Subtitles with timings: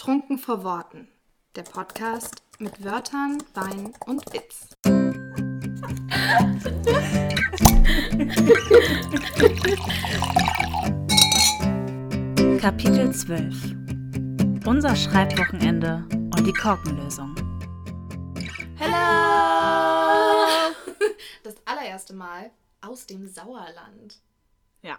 [0.00, 1.08] Trunken vor Worten.
[1.56, 4.70] Der Podcast mit Wörtern, Wein und Witz.
[12.62, 13.74] Kapitel 12
[14.64, 17.34] Unser Schreibwochenende und die Korkenlösung.
[18.76, 20.74] Hello!
[21.42, 24.22] Das allererste Mal aus dem Sauerland.
[24.80, 24.98] Ja.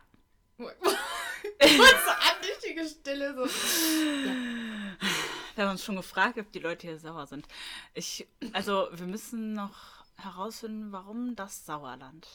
[1.62, 3.34] So andächtige Stille.
[3.36, 3.46] So.
[3.46, 4.34] Ja.
[5.56, 7.48] Wir haben uns schon gefragt, ob die Leute hier sauer sind.
[7.94, 9.76] Ich, also, wir müssen noch
[10.18, 12.28] herausfinden, warum das Sauerland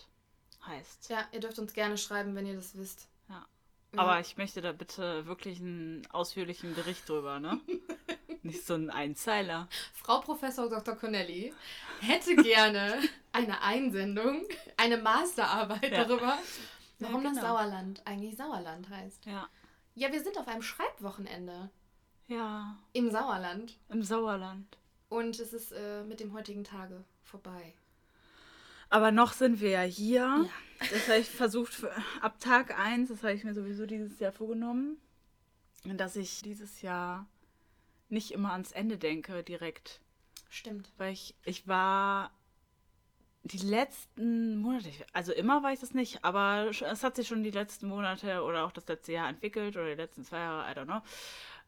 [0.67, 1.09] heißt.
[1.11, 3.09] ja, ihr dürft uns gerne schreiben, wenn ihr das wisst.
[3.29, 3.47] Ja.
[3.95, 4.01] Ja.
[4.01, 7.61] Aber ich möchte da bitte wirklich einen ausführlichen Bericht drüber, ne?
[8.43, 9.69] Nicht so ein Einzeiler.
[9.95, 10.95] Frau Professor Dr.
[10.97, 11.53] Connelly
[12.01, 13.01] hätte gerne
[13.33, 14.45] eine Einsendung,
[14.77, 16.05] eine Masterarbeit Ja.
[16.05, 16.39] darüber,
[16.99, 17.55] warum Ja, das genau.
[17.57, 19.27] Sauerland eigentlich Sauerland heißt.
[19.27, 19.49] Ja.
[19.95, 21.71] Ja, wir sind auf einem Schreibwochenende
[22.29, 24.77] Ja, im Sauerland im Sauerland.
[25.09, 27.73] und es ist äh, mit dem heutigen Tage vorbei.
[28.89, 30.49] Aber noch sind wir ja hier.
[30.79, 34.31] Das habe ich versucht, für, ab Tag 1, das habe ich mir sowieso dieses Jahr
[34.33, 34.99] vorgenommen,
[35.85, 37.27] dass ich dieses Jahr
[38.09, 40.01] nicht immer ans Ende denke direkt.
[40.51, 40.93] Stimmt.
[40.99, 42.31] Weil ich, ich war
[43.47, 47.51] die letzten Monate, also immer war ich das nicht, aber es hat sich schon die
[47.51, 50.87] letzten Monate oder auch das letzte Jahr entwickelt oder die letzten zwei Jahre, I don't
[50.87, 51.01] know,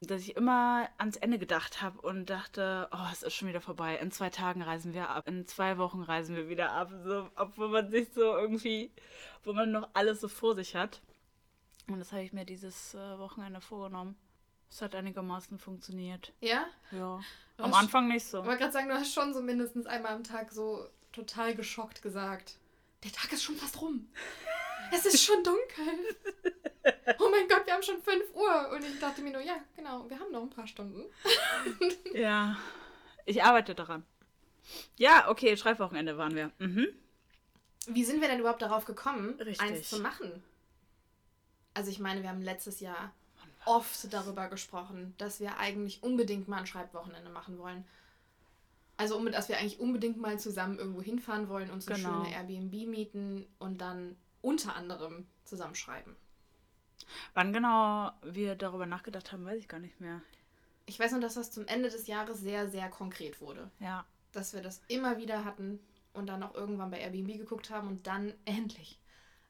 [0.01, 3.97] dass ich immer ans Ende gedacht habe und dachte, oh, es ist schon wieder vorbei.
[3.97, 7.69] In zwei Tagen reisen wir ab, in zwei Wochen reisen wir wieder ab, so, obwohl
[7.69, 8.91] man sich so irgendwie,
[9.45, 11.01] wo man noch alles so vor sich hat.
[11.87, 14.17] Und das habe ich mir dieses äh, Wochenende vorgenommen.
[14.71, 16.33] Es hat einigermaßen funktioniert.
[16.41, 16.67] Ja?
[16.91, 17.21] Ja.
[17.56, 18.41] Am Anfang nicht so.
[18.41, 22.03] Ich wollte gerade sagen, du hast schon so mindestens einmal am Tag so total geschockt
[22.03, 22.56] gesagt.
[23.05, 24.09] Der Tag ist schon fast rum.
[24.92, 26.17] Es ist schon dunkel.
[27.19, 28.70] Oh mein Gott, wir haben schon 5 Uhr.
[28.70, 31.05] Und ich dachte mir nur, ja, genau, wir haben noch ein paar Stunden.
[32.15, 32.56] Ja,
[33.27, 34.05] ich arbeite daran.
[34.97, 36.50] Ja, okay, Schreibwochenende waren wir.
[36.59, 36.89] Mhm.
[37.87, 39.60] Wie sind wir denn überhaupt darauf gekommen, Richtig.
[39.60, 40.43] eins zu machen?
[41.75, 43.12] Also ich meine, wir haben letztes Jahr
[43.65, 47.84] oft darüber gesprochen, dass wir eigentlich unbedingt mal ein Schreibwochenende machen wollen.
[48.98, 52.25] Also um, dass wir eigentlich unbedingt mal zusammen irgendwo hinfahren wollen, uns eine Genau.
[52.25, 56.14] schöne Airbnb mieten und dann unter anderem zusammenschreiben.
[57.32, 60.20] Wann genau wir darüber nachgedacht haben, weiß ich gar nicht mehr.
[60.86, 63.70] Ich weiß nur, dass das zum Ende des Jahres sehr, sehr konkret wurde.
[63.81, 65.80] Ja, Dass wir das immer wieder hatten
[66.12, 68.98] und dann auch irgendwann bei Airbnb geguckt haben und dann endlich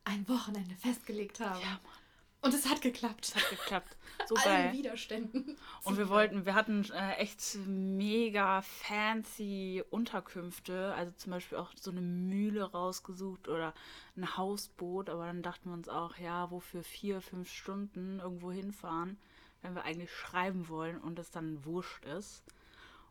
[0.04, 1.60] ein Wochenende festgelegt haben.
[1.60, 1.97] Ja, Mann.
[2.40, 3.26] Und es hat geklappt.
[3.26, 3.96] es hat geklappt.
[4.26, 4.72] So allen geil.
[4.72, 5.56] Widerständen.
[5.84, 11.92] Und wir wollten, wir hatten äh, echt mega fancy Unterkünfte, also zum Beispiel auch so
[11.92, 13.72] eine Mühle rausgesucht oder
[14.16, 19.18] ein Hausboot, aber dann dachten wir uns auch, ja, wofür vier, fünf Stunden irgendwo hinfahren,
[19.62, 22.42] wenn wir eigentlich schreiben wollen und es dann wurscht ist.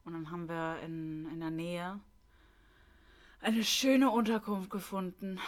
[0.03, 1.99] Und dann haben wir in, in der Nähe
[3.41, 5.39] eine schöne Unterkunft gefunden.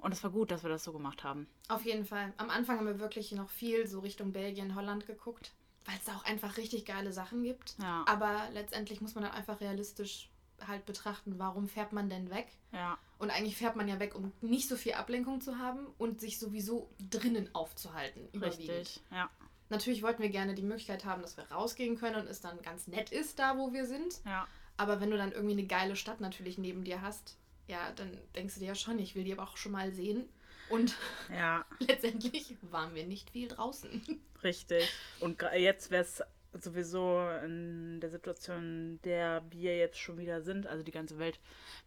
[0.00, 1.46] Und es war gut, dass wir das so gemacht haben.
[1.68, 2.32] Auf jeden Fall.
[2.36, 5.52] Am Anfang haben wir wirklich noch viel so Richtung Belgien, Holland geguckt,
[5.84, 7.76] weil es da auch einfach richtig geile Sachen gibt.
[7.78, 8.04] Ja.
[8.08, 10.30] Aber letztendlich muss man dann einfach realistisch
[10.66, 12.48] halt betrachten, warum fährt man denn weg?
[12.72, 16.20] Ja, Und eigentlich fährt man ja weg, um nicht so viel Ablenkung zu haben und
[16.20, 18.28] sich sowieso drinnen aufzuhalten.
[18.32, 18.78] Überwiegend.
[18.78, 19.02] richtig.
[19.10, 19.30] Ja,
[19.70, 22.88] Natürlich wollten wir gerne die Möglichkeit haben, dass wir rausgehen können und es dann ganz
[22.88, 24.20] nett ist, da wo wir sind.
[24.26, 24.46] ja.
[24.76, 27.36] Aber wenn du dann irgendwie eine geile Stadt natürlich neben dir hast,
[27.70, 30.28] ja, dann denkst du dir ja schon, ich will die aber auch schon mal sehen.
[30.68, 30.96] Und
[31.30, 34.20] Ja, letztendlich waren wir nicht viel draußen.
[34.42, 34.88] Richtig.
[35.20, 36.22] Und jetzt wäre es
[36.52, 41.38] sowieso in der Situation, in der wir jetzt schon wieder sind, also die ganze Welt,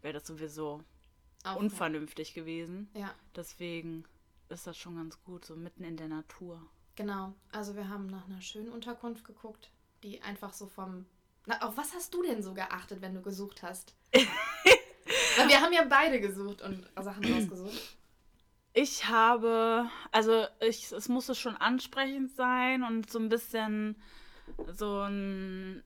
[0.02, 0.84] wäre das sowieso
[1.44, 2.90] Auch- unvernünftig gewesen.
[2.94, 4.06] Ja, Deswegen
[4.50, 6.62] ist das schon ganz gut, so mitten in der Natur.
[6.96, 7.34] genau.
[7.52, 9.72] Also wir haben nach einer schönen Unterkunft geguckt,
[10.04, 11.06] die einfach so vom...
[11.46, 13.96] Na, auf was hast du denn so geachtet, wenn du gesucht hast?
[15.38, 17.98] Weil wir haben ja beide gesucht und Sachen rausgesucht.
[18.74, 23.96] Ich habe, also ich, es musste schon ansprechend sein und so ein bisschen
[24.72, 25.84] so ein,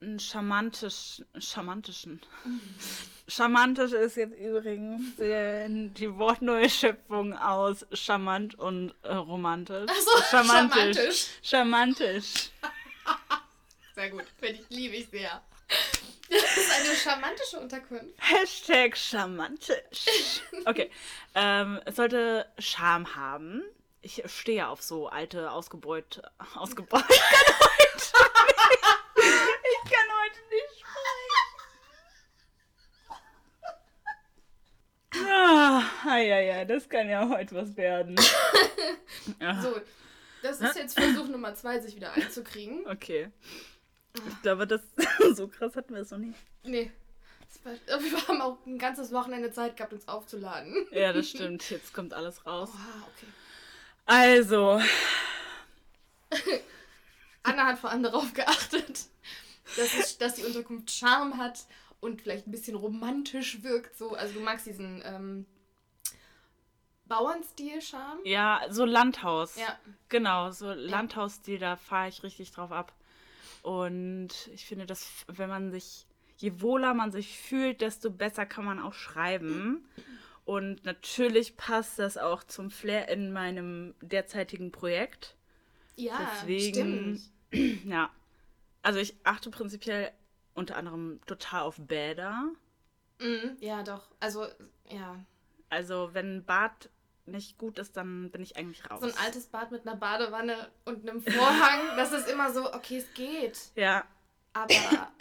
[0.00, 2.20] ein charmantisch, charmantischen.
[3.28, 9.88] Charmantisch ist jetzt übrigens die, die Wortneuschöpfung aus charmant und äh, romantisch.
[9.88, 11.26] Ach so, charmantisch.
[11.40, 12.50] Charmantisch.
[13.94, 15.42] Sehr gut, finde ich, liebe ich sehr.
[16.30, 18.14] Das ist eine charmantische Unterkunft.
[18.18, 20.40] Hashtag charmantisch.
[20.64, 20.88] Okay.
[21.34, 23.64] Ähm, es sollte Charme haben.
[24.00, 26.22] Ich stehe auf so alte, ausgebeut,
[26.54, 27.02] ausgebeut.
[27.10, 28.12] Ich kann heute,
[29.62, 31.00] ich kann heute nicht sprechen.
[36.06, 38.16] Ah, ja, ja, das kann ja heute was werden.
[39.60, 39.78] So,
[40.42, 42.86] das ist jetzt Versuch Nummer zwei, sich wieder einzukriegen.
[42.86, 43.30] Okay.
[44.14, 44.80] Ich glaube, das
[45.36, 46.34] so krass hatten wir es noch nie.
[46.64, 46.90] Nee.
[47.64, 47.72] War-
[48.02, 50.86] Wir haben auch ein ganzes Wochenende Zeit gehabt, uns aufzuladen.
[50.92, 51.68] Ja, das stimmt.
[51.70, 52.70] Jetzt kommt alles raus.
[52.72, 53.26] Oha, okay.
[54.06, 54.80] Also,
[57.42, 59.06] Anna hat vor allem darauf geachtet,
[59.76, 61.60] dass, es, dass die Unterkunft Charme hat
[62.00, 63.96] und vielleicht ein bisschen romantisch wirkt.
[63.96, 64.14] So.
[64.14, 65.46] Also du magst diesen ähm,
[67.06, 68.20] Bauernstil-Charme?
[68.24, 69.56] ja, so Landhaus.
[69.56, 69.78] Ja.
[70.08, 72.92] Genau, so Landhausstil, da fahre ich richtig drauf ab.
[73.62, 78.64] Und ich finde, dass wenn man sich, je wohler man sich fühlt, desto besser kann
[78.64, 79.86] man auch schreiben.
[80.44, 85.36] Und natürlich passt das auch zum Flair in meinem derzeitigen Projekt.
[85.96, 87.30] Ja, Deswegen- stimmt.
[87.84, 88.10] Ja.
[88.82, 90.10] Also ich achte prinzipiell
[90.54, 92.48] unter anderem total auf Bäder.
[93.20, 94.08] Mhm, ja, doch.
[94.20, 94.46] Also,
[94.88, 95.22] ja.
[95.68, 96.88] Also wenn ein Bad
[97.30, 99.00] nicht gut ist, dann bin ich eigentlich raus.
[99.00, 102.98] So ein altes Bad mit einer Badewanne und einem Vorhang, das ist immer so, okay,
[102.98, 103.58] es geht.
[103.74, 104.04] Ja,
[104.52, 105.12] Aber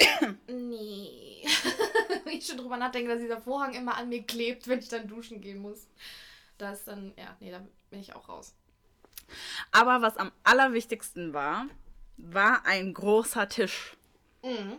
[0.48, 1.46] nee.
[2.24, 5.08] Wenn ich schon drüber nachdenke, dass dieser Vorhang immer an mir klebt, wenn ich dann
[5.08, 5.88] duschen gehen muss.
[6.58, 8.54] Das dann, ja, nee, da bin ich auch raus.
[9.72, 11.68] aber was am allerwichtigsten war,
[12.18, 13.96] war ein großer Tisch.
[14.44, 14.78] Mhm.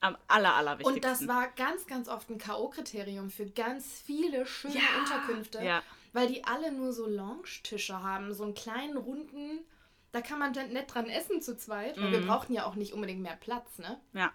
[0.00, 0.96] Am aller, allerwichtigsten.
[0.96, 5.62] Und das war ganz, ganz oft ein K.O.-Kriterium für ganz viele schöne Ja, Unterkünfte.
[5.64, 5.82] ja.
[6.14, 9.58] Weil die alle nur so Lounge-Tische haben, so einen kleinen, runden.
[10.12, 12.00] Da kann man dann nett dran essen zu zweit.
[12.00, 12.26] Weil wir Mhm.
[12.26, 14.00] brauchten ja auch nicht unbedingt mehr Platz, ne?
[14.14, 14.32] Ja,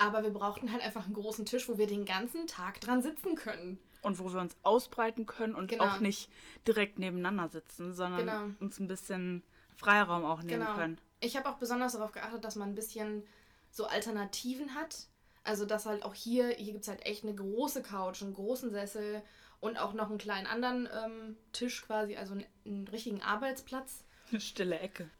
[0.00, 3.34] Aber wir brauchten halt einfach einen großen Tisch, wo wir den ganzen Tag dran sitzen
[3.34, 3.78] können.
[4.00, 5.84] und wo wir uns ausbreiten können und Genau.
[5.84, 6.30] auch nicht
[6.68, 8.54] direkt nebeneinander sitzen, sondern Genau.
[8.60, 9.42] uns ein bisschen
[9.76, 10.74] Freiraum auch nehmen Genau.
[10.74, 11.00] können.
[11.18, 13.24] Ich habe auch besonders darauf geachtet, dass man ein bisschen
[13.72, 15.08] so Alternativen hat.
[15.42, 18.70] Also, dass halt auch hier, hier gibt es halt echt eine große Couch, einen großen
[18.70, 19.20] Sessel
[19.60, 24.04] und auch noch einen kleinen anderen ähm, Tisch quasi, also einen, einen richtigen Arbeitsplatz.
[24.30, 25.10] Eine stille Ecke.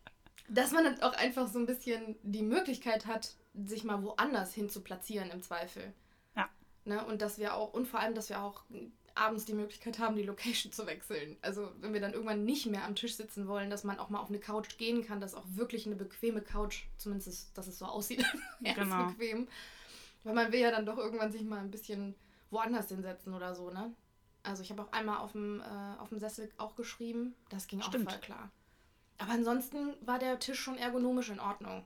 [0.49, 4.69] Dass man dann auch einfach so ein bisschen die Möglichkeit hat, sich mal woanders hin
[4.70, 5.93] zu platzieren im Zweifel.
[6.37, 6.49] Ja.
[6.85, 7.05] Ne?
[7.05, 8.62] Und dass wir auch, und vor allem, dass wir auch
[9.14, 11.37] abends die Möglichkeit haben, die Location zu wechseln.
[11.43, 14.20] Also wenn wir dann irgendwann nicht mehr am Tisch sitzen wollen, dass man auch mal
[14.20, 17.79] auf eine Couch gehen kann, dass auch wirklich eine bequeme Couch, zumindest ist, dass es
[17.79, 18.25] so aussieht,
[18.61, 19.08] ja, Genau.
[19.08, 19.49] bequem.
[20.23, 22.14] Weil man will ja dann doch irgendwann sich mal ein bisschen
[22.50, 23.93] woanders hinsetzen oder so, ne?
[24.48, 27.82] Also ich habe auch einmal auf dem, äh, auf dem Sessel auch geschrieben, das ging
[27.82, 28.08] Stimmt.
[28.08, 28.50] auch voll klar.
[29.18, 31.84] Aber ansonsten war der Tisch schon ergonomisch in Ordnung.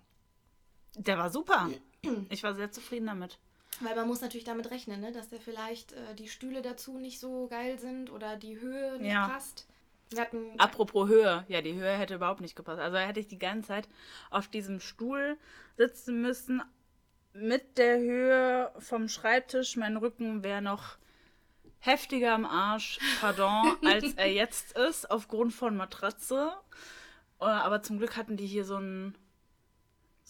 [0.96, 1.68] Der war super.
[2.30, 3.38] Ich war sehr zufrieden damit.
[3.80, 5.12] Weil man muss natürlich damit rechnen, ne?
[5.12, 9.12] dass der vielleicht äh, die Stühle dazu nicht so geil sind oder die Höhe nicht
[9.12, 9.28] Ja.
[9.28, 9.66] passt.
[10.10, 11.44] Wir hatten Apropos Höhe.
[11.48, 12.80] Ja, die Höhe hätte überhaupt nicht gepasst.
[12.80, 13.88] Also hätte ich die ganze Zeit
[14.30, 15.38] auf diesem Stuhl
[15.76, 16.60] sitzen müssen.
[17.34, 19.76] Mit der Höhe vom Schreibtisch.
[19.76, 20.96] Mein Rücken wäre noch
[21.84, 26.52] heftiger am Arsch, pardon, als er jetzt ist, aufgrund von Matratze.
[27.40, 29.16] Äh, Aber zum Glück hatten die hier so einen.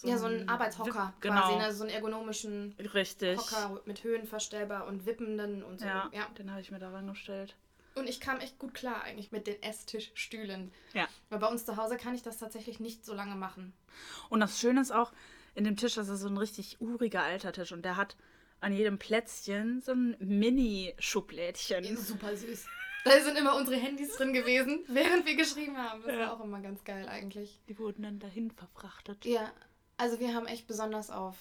[0.03, 1.41] ja so einen Arbeitshocker Wipp- Genau.
[1.41, 1.73] quasi, ne?
[1.73, 3.37] so einen ergonomischen Richtig.
[3.37, 5.85] Hocker mit höhenverstellbar und wippenden und so.
[5.85, 6.27] Ja, ja.
[6.37, 7.55] den habe ich mir da rangestellt.
[7.95, 10.71] Und ich kam echt gut klar eigentlich mit den Esstischstühlen.
[10.93, 11.07] Ja.
[11.29, 13.71] Weil bei uns zu Hause kann ich das tatsächlich nicht so lange machen.
[14.29, 15.13] Und das Schöne ist auch,
[15.53, 18.15] in dem Tisch, das ist so ein richtig uriger alter Tisch und der hat
[18.63, 21.97] an jedem Plätzchen so ein Mini-Schublädchen.
[21.97, 22.65] Super süß.
[23.05, 26.01] Da sind immer unsere Handys drin gewesen, während wir geschrieben haben.
[26.03, 26.19] Das Ja.
[26.21, 27.59] war auch immer ganz geil eigentlich.
[27.67, 29.25] Die wurden dann dahin verfrachtet.
[29.25, 29.51] Ja,
[29.97, 31.35] also wir haben echt besonders auf,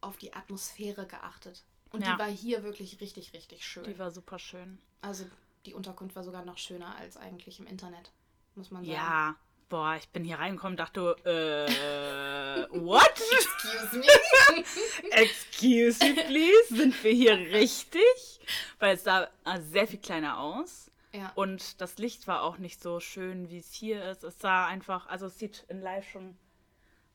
[0.00, 1.64] auf die Atmosphäre geachtet.
[1.90, 2.12] Und Ja.
[2.12, 3.84] die war hier wirklich richtig, richtig schön.
[3.84, 4.78] Die war super schön.
[5.02, 5.24] also
[5.66, 8.12] die Unterkunft war sogar noch schöner als eigentlich im Internet,
[8.54, 8.94] muss man sagen.
[8.96, 9.36] Ja,
[9.70, 13.08] boah, ich bin hier reingekommen und dachte, äh, what?
[13.32, 14.64] Excuse me.
[15.12, 16.76] Excuse me, please?
[16.76, 18.40] Sind wir hier richtig?
[18.78, 19.28] Weil es sah
[19.70, 20.90] sehr viel kleiner aus.
[21.12, 21.32] ja.
[21.36, 24.24] Und das Licht war auch nicht so schön, wie es hier ist.
[24.24, 26.36] Es sah einfach, also es sieht in live schon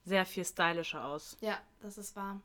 [0.06, 1.38] sehr viel stylischer aus.
[1.42, 2.42] ja, das ist wahr.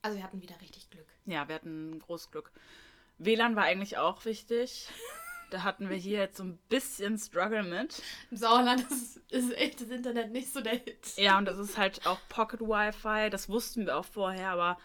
[0.00, 1.06] Also wir hatten wieder richtig Glück.
[1.26, 2.50] Ja, wir hatten großes Glück.
[3.18, 4.88] WLAN war eigentlich auch wichtig.
[5.52, 8.02] Da hatten wir hier jetzt so ein bisschen Struggle mit.
[8.30, 11.16] Im Sauerland ist, ist echt das Internet nicht so der Hit.
[11.16, 13.28] Ja, und das ist halt auch Pocket Wi-Fi.
[13.30, 14.78] Das wussten wir auch vorher, aber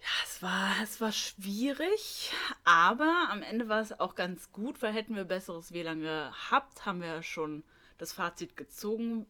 [0.00, 2.32] ja, es war, es war schwierig.
[2.64, 7.00] Aber am Ende war es auch ganz gut, weil hätten wir besseres WLAN gehabt, haben
[7.00, 7.64] wir schon
[7.98, 9.26] das Fazit gezogen,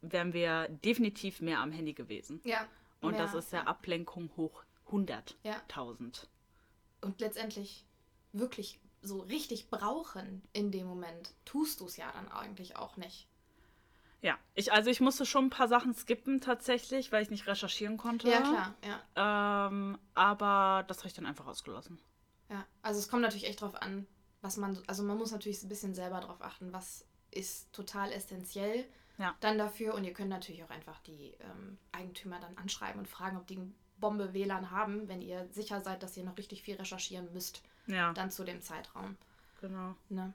[0.00, 2.40] wären wir definitiv mehr am Handy gewesen.
[2.44, 2.66] Ja.
[3.00, 5.34] Und mehr- das ist ja Ablenkung hoch 100.000.
[5.44, 6.28] Ja.
[7.00, 7.84] Und letztendlich
[8.32, 13.28] wirklich so richtig brauchen in dem Moment, tust du es ja dann eigentlich auch nicht.
[14.20, 17.96] Ja, ich, also ich musste schon ein paar Sachen skippen tatsächlich, weil ich nicht recherchieren
[17.96, 18.28] konnte.
[18.28, 19.68] Ja, klar, ja.
[19.68, 22.00] Ähm, aber das habe ich dann einfach ausgelassen.
[22.50, 24.06] Ja, also es kommt natürlich echt drauf an,
[24.40, 28.84] was man, also man muss natürlich ein bisschen selber drauf achten, was ist total essentiell
[29.18, 29.36] Ja.
[29.38, 29.94] dann dafür.
[29.94, 33.60] Und ihr könnt natürlich auch einfach die ähm, Eigentümer dann anschreiben und fragen, ob die
[33.98, 38.12] Bombe WLAN haben, wenn ihr sicher seid, dass ihr noch richtig viel recherchieren müsst, Ja,
[38.12, 39.16] dann zu dem Zeitraum.
[39.60, 39.94] genau.
[40.08, 40.32] Ne?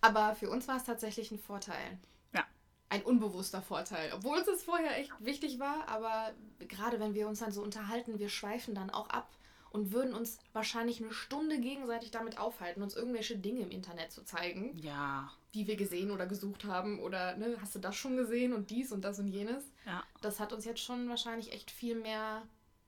[0.00, 1.98] Aber für uns war es tatsächlich ein Vorteil.
[2.32, 2.44] Ja.
[2.88, 4.12] Ein unbewusster Vorteil.
[4.14, 6.32] Obwohl uns das vorher echt wichtig war, aber
[6.66, 9.30] gerade wenn wir uns dann so unterhalten, wir schweifen dann auch ab
[9.70, 14.24] und würden uns wahrscheinlich eine Stunde gegenseitig damit aufhalten, uns irgendwelche Dinge im Internet zu
[14.24, 18.52] zeigen, Ja, die wir gesehen oder gesucht haben oder ne, hast du das schon gesehen
[18.52, 19.64] und dies und das und jenes.
[19.86, 22.42] ja, Das hat uns jetzt schon wahrscheinlich echt viel mehr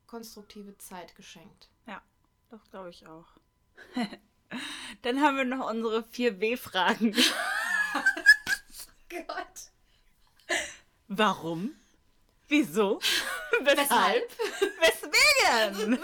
[0.06, 1.68] konstruktive Zeit geschenkt.
[1.86, 2.02] ja.
[2.50, 3.26] Das glaube ich auch.
[5.02, 7.14] Dann haben wir noch unsere 4W-Fragen.
[9.08, 9.70] Gott.
[11.08, 11.74] Warum?
[12.48, 13.00] Wieso?
[13.60, 14.30] Weshalb?
[14.80, 15.98] Weswegen?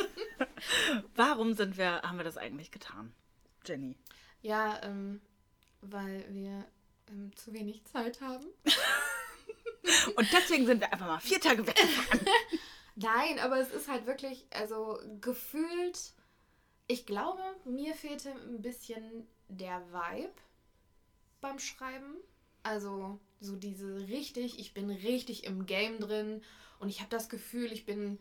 [1.15, 3.13] Warum sind wir, haben wir das eigentlich getan,
[3.65, 3.97] Jenny?
[4.43, 5.21] Ja, ähm,
[5.81, 6.65] weil wir
[7.09, 8.47] ähm, zu wenig Zeit haben.
[10.17, 11.77] Und deswegen sind wir einfach mal vier Tage weg.
[12.97, 16.13] Nein, aber es ist halt wirklich, also gefühlt,
[16.91, 20.33] ich glaube, mir fehlte ein bisschen der Vibe
[21.41, 22.17] beim Schreiben.
[22.65, 26.43] Also so diese richtig, ich bin richtig im Game drin
[26.81, 28.19] und ich habe das Gefühl, ich bin,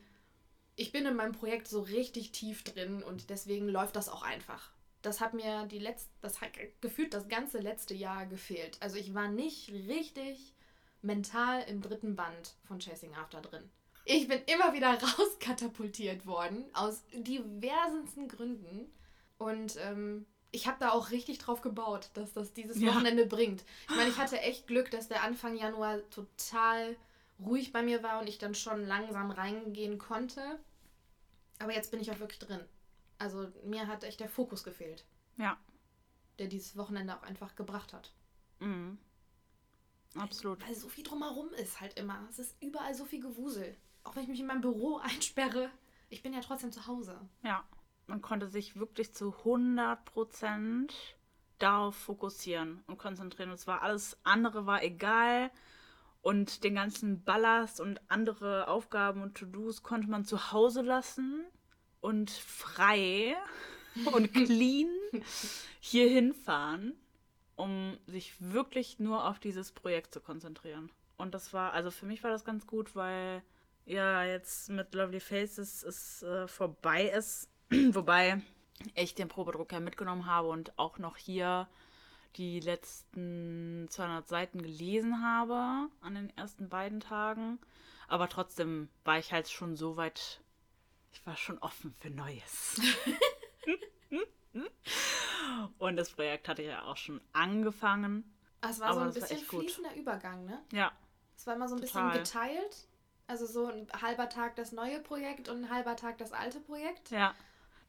[0.76, 4.72] ich bin in meinem Projekt so richtig tief drin und deswegen läuft das auch einfach.
[5.02, 8.78] Das hat mir die letzte, das hat gefühlt das ganze letzte Jahr gefehlt.
[8.82, 10.54] Also ich war nicht richtig
[11.02, 13.68] mental im dritten Band von Chasing After drin.
[14.12, 18.92] Ich bin immer wieder rauskatapultiert worden, aus diversensten Gründen.
[19.38, 22.90] Und ähm, ich habe da auch richtig drauf gebaut, dass das dieses Ja.
[22.90, 23.64] Wochenende bringt.
[23.88, 26.98] Ich meine, ich hatte echt Glück, dass der Anfang Januar total
[27.40, 30.60] ruhig bei mir war und ich dann schon langsam reingehen konnte.
[31.60, 32.64] Aber jetzt bin ich auch wirklich drin.
[33.20, 35.06] Also mir hat echt der Fokus gefehlt,
[35.38, 35.58] Ja,
[36.40, 38.12] der dieses Wochenende auch einfach gebracht hat.
[38.60, 38.98] mhm.
[40.16, 40.66] absolut.
[40.68, 42.26] Weil so viel drumherum ist halt immer.
[42.32, 43.76] Es ist überall so viel Gewusel.
[44.10, 45.70] Auch wenn ich mich in meinem Büro einsperre,
[46.10, 47.16] ich bin ja trotzdem zu Hause.
[47.44, 47.64] Ja,
[48.08, 50.90] man konnte sich wirklich zu 100%
[51.60, 53.52] darauf fokussieren und konzentrieren.
[53.52, 55.52] Und zwar alles andere war egal.
[56.22, 61.46] Und den ganzen Ballast und andere Aufgaben und To-Dos konnte man zu Hause lassen
[62.02, 63.38] und frei
[64.12, 64.90] und clean
[65.80, 66.94] hier hinfahren,
[67.56, 70.90] um sich wirklich nur auf dieses Projekt zu konzentrieren.
[71.16, 73.44] Und das war, also für mich war das ganz gut, weil
[73.86, 77.50] ja jetzt mit Lovely Faces es äh, vorbei ist.
[77.70, 78.42] Wobei
[78.96, 81.68] ich den Probedruck ja mitgenommen habe und auch noch hier
[82.36, 87.60] die letzten 200 Seiten gelesen habe an den ersten beiden Tagen.
[88.08, 90.42] Aber trotzdem war ich halt schon so weit,
[91.12, 92.80] ich war schon offen für Neues.
[95.78, 98.24] und das Projekt hatte ich ja auch schon angefangen.
[98.62, 99.66] Ah, Es war Aber so ein bisschen gut.
[99.66, 100.64] fließender Übergang, ne?
[100.72, 100.92] Ja,
[101.36, 102.12] Es war immer so ein Total.
[102.12, 102.88] bisschen geteilt.
[103.30, 107.12] Also so ein halber Tag das neue Projekt und ein halber Tag das alte Projekt.
[107.12, 107.36] Ja.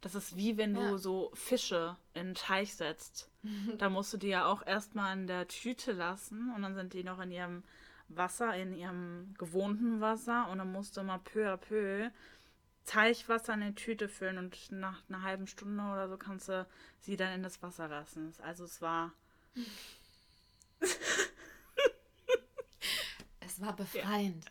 [0.02, 0.98] Das ist wie wenn du Ja.
[0.98, 3.30] so Fische in den Teich setzt.
[3.78, 7.04] da musst du die ja auch erstmal in der Tüte lassen und dann sind die
[7.04, 7.62] noch in ihrem
[8.08, 12.10] Wasser, in ihrem gewohnten Wasser und dann musst du mal peu à peu
[12.84, 16.66] Teichwasser in die Tüte füllen und nach einer halben Stunde oder so kannst du
[17.00, 18.34] sie dann in das Wasser lassen.
[18.42, 19.12] Also es war
[23.60, 24.44] Es war befreiend.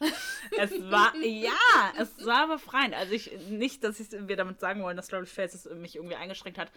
[0.58, 2.94] Es war, ja, es war befreiend.
[2.94, 6.58] Also ich, nicht, dass ich, wir damit sagen wollen, dass Lovely Faces mich irgendwie eingeschränkt
[6.58, 6.72] hat,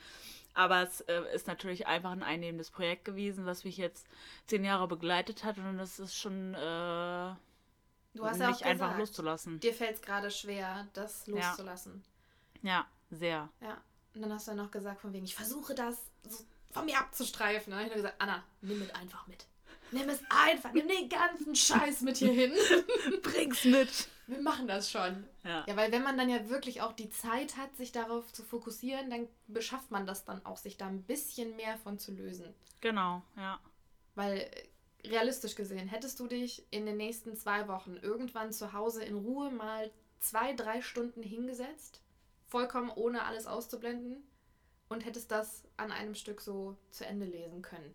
[0.54, 4.06] aber es äh, ist natürlich einfach ein einnehmendes Projekt gewesen, was mich jetzt
[4.46, 7.34] zehn Jahre begleitet hat und es ist schon äh,
[8.14, 9.60] Du hast ja auch nicht einfach gesagt, loszulassen.
[9.60, 12.02] dir fällt es gerade schwer, das loszulassen.
[12.62, 13.48] Ja, sehr.
[13.60, 13.80] Ja.
[14.14, 15.96] Und dann hast du ja noch gesagt, von wegen, ich versuche das
[16.28, 17.70] so von mir abzustreifen.
[17.70, 19.46] Dann habe ich nur gesagt, Anna, nimm es einfach mit.
[19.92, 22.52] Nimm es einfach, nimm den ganzen Scheiß mit hier hin.
[23.22, 24.08] Bring's mit.
[24.26, 25.24] Wir machen das schon.
[25.44, 25.64] Ja.
[25.66, 29.10] Ja, weil wenn man dann ja wirklich auch die Zeit hat, sich darauf zu fokussieren,
[29.10, 32.54] dann beschafft man das dann auch, sich da ein bisschen mehr von zu lösen.
[32.80, 33.60] Genau, ja.
[34.14, 34.50] Weil
[35.04, 39.50] realistisch gesehen, hättest du dich in den nächsten zwei Wochen irgendwann zu Hause in Ruhe
[39.50, 42.00] mal zwei, drei Stunden hingesetzt,
[42.46, 44.22] vollkommen ohne alles auszublenden,
[44.88, 47.94] und hättest das an einem Stück so zu Ende lesen können.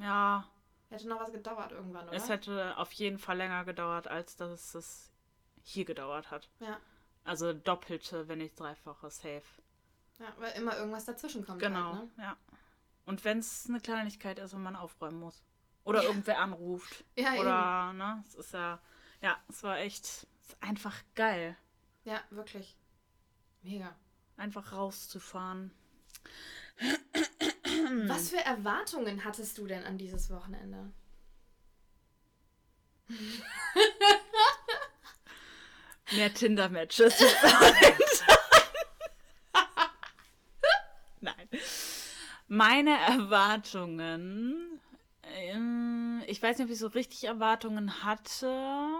[0.00, 0.48] Ja,
[0.88, 2.16] Hätte noch was gedauert irgendwann, oder?
[2.16, 5.12] es hätte auf jeden Fall länger gedauert, als dass es
[5.62, 6.48] hier gedauert hat.
[6.60, 6.78] ja.
[7.22, 9.42] Also doppelte, wenn nicht dreifache safe.
[10.18, 11.60] ja, weil immer irgendwas dazwischen kommt.
[11.60, 12.24] Genau, Halt, ne?
[12.24, 12.36] ja.
[13.04, 15.42] Und wenn es eine Kleinigkeit ist und man aufräumen muss.
[15.84, 17.04] Oder irgendwer anruft.
[17.16, 18.24] Ja, Oder, ne?
[18.26, 18.80] Es ist ja,
[19.20, 21.56] ja, es war echt, es ist einfach geil.
[22.04, 22.74] Ja, wirklich.
[23.62, 23.94] Mega.
[24.38, 25.70] Einfach rauszufahren.
[28.08, 30.90] Was für Erwartungen hattest du denn an dieses Wochenende?
[36.12, 37.14] Mehr Tinder-Matches.
[41.20, 41.48] Nein.
[42.48, 44.80] Meine Erwartungen.
[45.22, 48.98] ähm, Ich weiß nicht, ob ich so richtig Erwartungen hatte,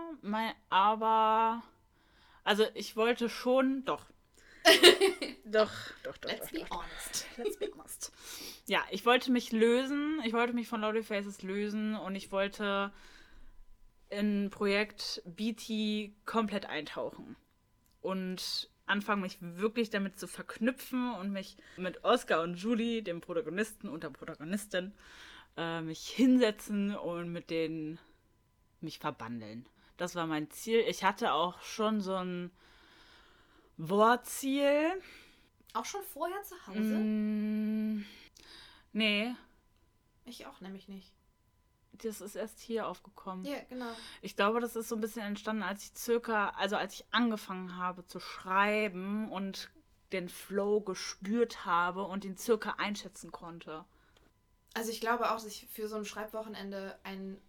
[0.68, 1.62] aber.
[2.44, 3.84] Also, ich wollte schon.
[3.84, 4.04] Doch.
[5.44, 5.70] doch,
[6.02, 6.30] doch, doch.
[6.30, 6.70] Let's doch, be doch.
[6.70, 7.26] honest.
[7.36, 8.12] Let's be honest.
[8.66, 10.20] Ja, ich wollte mich lösen.
[10.24, 12.92] Ich wollte mich von Lovely Faces lösen und ich wollte
[14.08, 17.36] in Projekt BT komplett eintauchen.
[18.00, 23.88] Und anfangen, mich wirklich damit zu verknüpfen und mich mit Oscar und Julie, dem Protagonisten
[23.88, 24.92] und der Protagonistin,
[25.56, 27.98] äh, mich hinsetzen und mit denen
[28.80, 29.68] mich verbandeln.
[29.96, 30.80] Das war mein Ziel.
[30.88, 32.50] Ich hatte auch schon so ein
[33.88, 35.00] Wortziel.
[35.72, 36.80] Auch schon vorher zu Hause?
[36.80, 38.04] Mm,
[38.92, 39.34] nee,
[40.24, 41.12] Ich auch nämlich nicht.
[41.92, 43.44] das ist erst hier aufgekommen.
[43.44, 43.92] Ja, genau.
[44.22, 47.76] Ich glaube, das ist so ein bisschen entstanden, als ich circa, also als ich angefangen
[47.76, 49.70] habe zu schreiben und
[50.12, 53.84] den Flow gespürt habe und ihn circa einschätzen konnte.
[54.74, 57.40] Also ich glaube auch, sich für so ein Schreibwochenende ein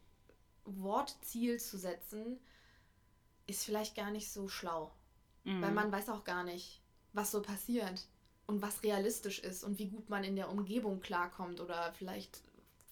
[0.65, 2.39] Wortziel zu setzen,
[3.47, 4.91] ist vielleicht gar nicht so schlau.
[5.43, 5.61] Mhm.
[5.61, 6.81] Weil man weiß auch gar nicht,
[7.13, 8.07] was so passiert
[8.47, 11.59] und was realistisch ist und wie gut man in der Umgebung klarkommt.
[11.59, 12.41] Oder vielleicht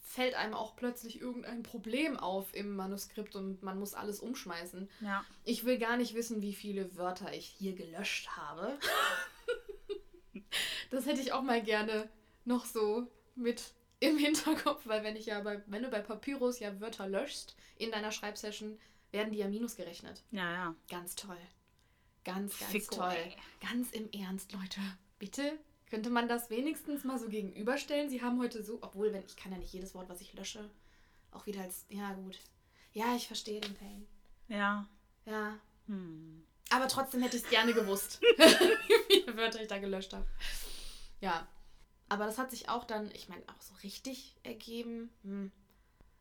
[0.02, 4.90] fällt einem auch plötzlich irgendein Problem auf im Manuskript und man muss alles umschmeißen.
[5.02, 5.24] Ja.
[5.44, 8.80] Ich will gar nicht wissen, wie viele Wörter ich hier gelöscht habe.
[10.90, 12.10] das hätte ich auch mal gerne
[12.46, 16.80] noch so mit im Hinterkopf, weil wenn ich ja bei, wenn du bei Papyrus ja
[16.80, 18.80] Wörter löschst in deiner Schreibsession,
[19.12, 20.24] werden die ja minusgerechnet.
[20.32, 20.76] Ja, ja.
[20.90, 21.38] Ganz toll.
[22.34, 23.16] Ganz, ganz Ficko, toll.
[23.16, 23.36] ey.
[23.62, 24.80] Ganz im Ernst, Leute.
[25.18, 25.60] Bitte?
[25.90, 28.10] Könnte man das wenigstens mal so gegenüberstellen?
[28.10, 30.70] Sie haben heute so, obwohl, wenn ich kann ja nicht jedes Wort, was ich lösche,
[31.32, 31.86] auch wieder als.
[31.90, 32.40] Ja, gut.
[32.94, 34.08] Ja, ich verstehe den Pain.
[34.48, 34.88] Ja.
[35.26, 35.58] Ja.
[35.88, 36.44] Hm.
[36.70, 40.26] Aber trotzdem hätte ich es gerne gewusst, wie viele Wörter ich da gelöscht habe.
[41.22, 41.48] Ja.
[42.08, 45.10] Aber das hat sich auch dann, ich meine, auch so richtig ergeben.
[45.24, 45.52] Hm.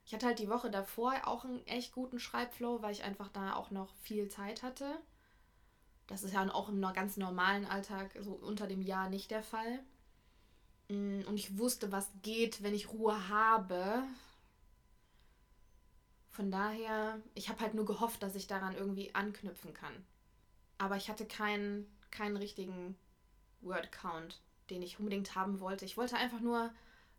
[0.05, 3.55] Ich hatte halt die Woche davor auch einen echt guten Schreibflow, weil ich einfach da
[3.55, 4.99] auch noch viel Zeit hatte.
[6.09, 9.79] Das ist ja auch im ganz normalen Alltag, so unter dem Jahr nicht der Fall.
[10.89, 14.03] Mm, Und ich wusste, was geht, wenn ich Ruhe habe.
[16.31, 19.93] Von daher, ich habe halt nur gehofft, dass ich daran irgendwie anknüpfen kann.
[20.79, 22.97] Aber ich hatte keinen, keinen richtigen
[23.61, 24.41] Word-Count,
[24.71, 25.85] den ich unbedingt haben wollte.
[25.85, 26.71] Ich wollte einfach nur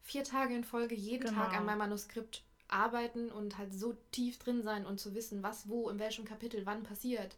[0.02, 1.42] vier Tage in Folge jeden Genau.
[1.44, 5.68] Tag an meinem Manuskript arbeiten und halt so tief drin sein und zu wissen, was
[5.68, 7.36] wo, in welchem Kapitel, wann passiert,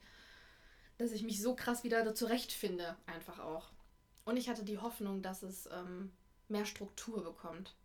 [1.02, 3.72] dass ich mich so krass wieder zurechtfinde, einfach auch.
[4.24, 6.12] Und ich hatte die Hoffnung, dass es ähm,
[6.48, 7.76] mehr Struktur bekommt.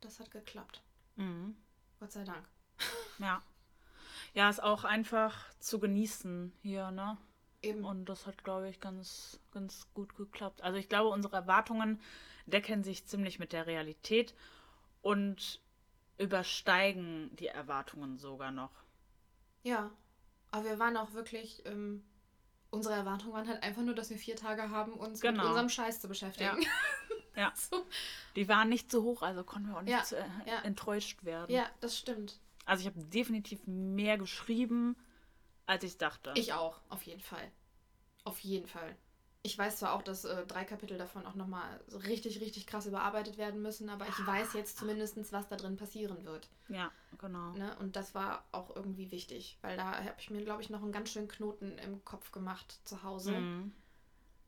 [0.00, 0.82] Das hat geklappt.
[1.16, 1.56] Mhm.
[2.00, 2.46] Gott sei Dank.
[3.18, 3.42] Ja.
[4.34, 7.16] Ja, ist auch einfach zu genießen hier, ne?
[7.62, 7.84] Eben.
[7.84, 10.62] Und das hat, glaube ich, ganz, ganz gut geklappt.
[10.62, 12.00] Also ich glaube, unsere Erwartungen
[12.46, 14.34] decken sich ziemlich mit der Realität
[15.00, 15.60] und
[16.18, 18.72] übersteigen die Erwartungen sogar noch.
[19.62, 19.90] Ja,
[20.50, 22.04] aber wir waren auch wirklich, ähm,
[22.74, 25.48] unsere Erwartungen waren halt einfach nur, dass wir vier Tage haben, uns mit Genau.
[25.48, 26.58] unserem Scheiß zu beschäftigen.
[27.36, 27.52] Ja.
[27.56, 27.84] so.
[28.36, 30.60] Die waren nicht so hoch, also konnten wir auch nicht Ja, äh, ja.
[30.62, 31.50] enttäuscht werden.
[31.52, 32.38] ja, das stimmt.
[32.64, 34.94] Also ich habe definitiv mehr geschrieben,
[35.66, 36.32] als ich dachte.
[36.36, 37.50] Ich auch, auf jeden Fall.
[38.22, 38.96] Auf jeden Fall.
[39.46, 42.86] Ich weiß zwar auch, dass äh, drei Kapitel davon auch nochmal so richtig, richtig krass
[42.86, 46.48] überarbeitet werden müssen, aber ich weiß jetzt zumindest, was da drin passieren wird.
[46.68, 47.52] Ja, genau.
[47.52, 47.76] Ne?
[47.78, 50.92] Und das war auch irgendwie wichtig, weil da habe ich mir, glaube ich, noch einen
[50.92, 53.32] ganz schönen Knoten im Kopf gemacht zu Hause.
[53.32, 53.72] Mhm.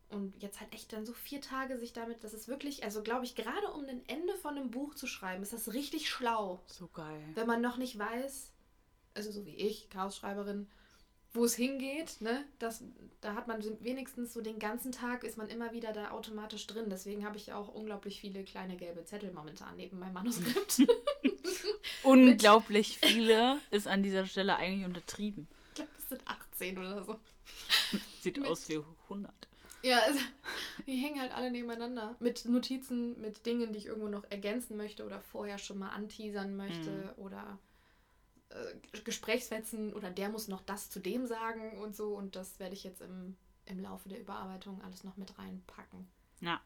[0.09, 3.27] Und jetzt halt echt dann so vier Tage sich damit, das ist wirklich, also glaube
[3.27, 6.63] ich, gerade um ein Ende von einem Buch zu schreiben, ist das richtig schlau.
[6.69, 7.23] So geil.
[7.35, 8.51] Wenn man noch nicht weiß,
[9.13, 10.69] also so wie ich, Chaos-Schreiberin,
[11.37, 12.83] wo es hingeht, ne, das,
[13.21, 16.87] da hat man wenigstens so den ganzen Tag, ist man immer wieder da automatisch drin.
[16.91, 20.83] Deswegen habe ich ja auch unglaublich viele kleine gelbe Zettel momentan neben meinem Manuskript.
[22.03, 25.47] Unglaublich viele ist an dieser Stelle eigentlich untertrieben.
[25.69, 27.17] ich glaube, das sind 18 oder so.
[28.21, 29.33] Sieht Mit- aus wie 100.
[29.83, 30.19] Ja, also,
[30.87, 32.17] die hängen halt alle nebeneinander.
[32.19, 36.57] Mit Notizen, mit Dingen, die ich irgendwo noch ergänzen möchte oder vorher schon mal anteasern
[36.57, 37.59] möchte oder
[38.51, 42.15] äh, Gesprächsfetzen oder der muss noch das zu dem sagen und so.
[42.15, 46.09] Und das werde ich jetzt im, im Laufe der Überarbeitung alles noch mit reinpacken.
[46.41, 46.61] Ja.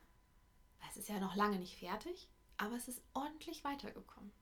[0.91, 4.33] Es ist ja noch lange nicht fertig, aber es ist ordentlich weitergekommen.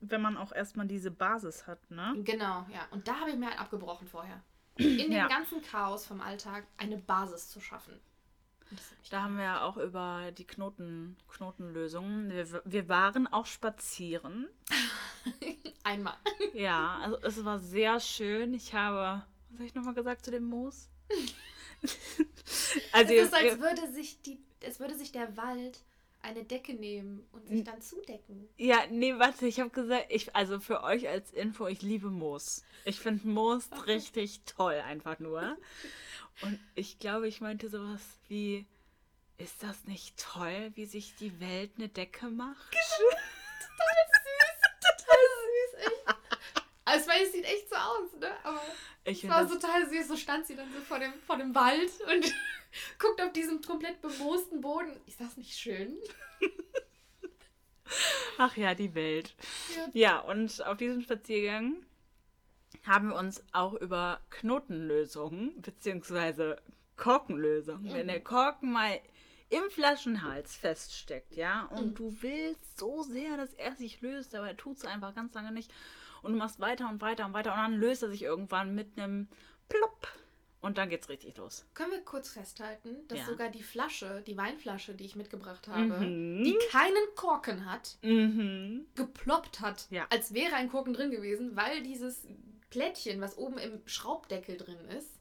[0.00, 2.14] Wenn man auch erstmal diese Basis hat, ne?
[2.24, 2.86] Genau, ja.
[2.90, 4.42] Und da habe ich mir halt abgebrochen vorher.
[4.76, 5.28] In dem Ja.
[5.28, 7.98] ganzen Chaos vom Alltag eine Basis zu schaffen.
[9.10, 12.30] Da haben wir ja auch über die Knoten, Knotenlösungen.
[12.30, 14.48] Wir, wir waren auch spazieren.
[15.84, 16.16] Einmal.
[16.52, 18.54] Ja, also es war sehr schön.
[18.54, 20.88] Ich habe, was habe ich nochmal gesagt zu dem Moos?
[22.92, 25.80] also es ist, als würde sich die, es würde sich der Wald
[26.22, 28.48] eine Decke nehmen und sich dann zudecken.
[28.56, 32.64] Ja, nee, warte, ich habe gesagt, ich, also für euch als Info, ich liebe Moos.
[32.86, 35.56] Ich finde Moos richtig toll, einfach nur.
[36.40, 38.66] Und ich glaube, ich meinte sowas wie,
[39.36, 42.70] ist das nicht toll, wie sich die Welt eine Decke macht?
[42.70, 43.20] Genau.
[45.84, 46.04] Echt.
[46.86, 48.30] Also, weil es sieht echt so aus, ne?
[48.42, 48.60] Aber
[49.04, 50.06] ich es war total süß.
[50.06, 52.32] So stand sie dann so vor dem, vor dem Wald und
[52.98, 55.00] guckt auf diesem komplett bemoosten Boden.
[55.06, 55.96] Ist das nicht schön?
[58.38, 59.34] Ach ja, die Welt.
[59.74, 59.88] Ja.
[59.92, 61.76] ja, und auf diesem Spaziergang
[62.84, 66.56] haben wir uns auch über Knotenlösungen bzw.
[66.96, 67.94] Korkenlösungen, mhm.
[67.94, 69.00] wenn der Korken mal
[69.50, 71.94] im Flaschenhals feststeckt, ja, und mhm.
[71.94, 75.52] du willst so sehr, dass er sich löst, aber er tut es einfach ganz lange
[75.52, 75.72] nicht.
[76.22, 78.98] Und du machst weiter und weiter und weiter und dann löst er sich irgendwann mit
[78.98, 79.28] einem
[79.68, 80.08] Plopp
[80.64, 81.66] und dann geht's richtig los.
[81.74, 83.24] Können wir kurz festhalten, dass ja.
[83.26, 86.42] sogar die Flasche, die Weinflasche, die ich mitgebracht habe, mhm.
[86.42, 88.86] die keinen Korken hat, mhm.
[88.94, 90.06] geploppt hat, ja.
[90.08, 92.26] als wäre ein Korken drin gewesen, weil dieses
[92.70, 95.20] Plättchen, was oben im Schraubdeckel drin ist,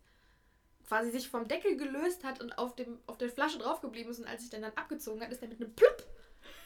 [0.88, 4.20] quasi sich vom Deckel gelöst hat und auf, dem, auf der Flasche draufgeblieben ist.
[4.20, 6.06] Und als ich den dann abgezogen hat, ist der mit einem Plupp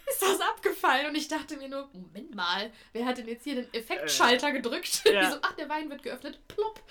[0.09, 1.07] ist das abgefallen.
[1.07, 5.03] Und ich dachte mir nur, Moment mal, wer hat denn jetzt hier den Effektschalter gedrückt?
[5.11, 5.31] Ja.
[5.31, 6.39] so, ach, der Wein wird geöffnet.
[6.47, 6.81] Plopp.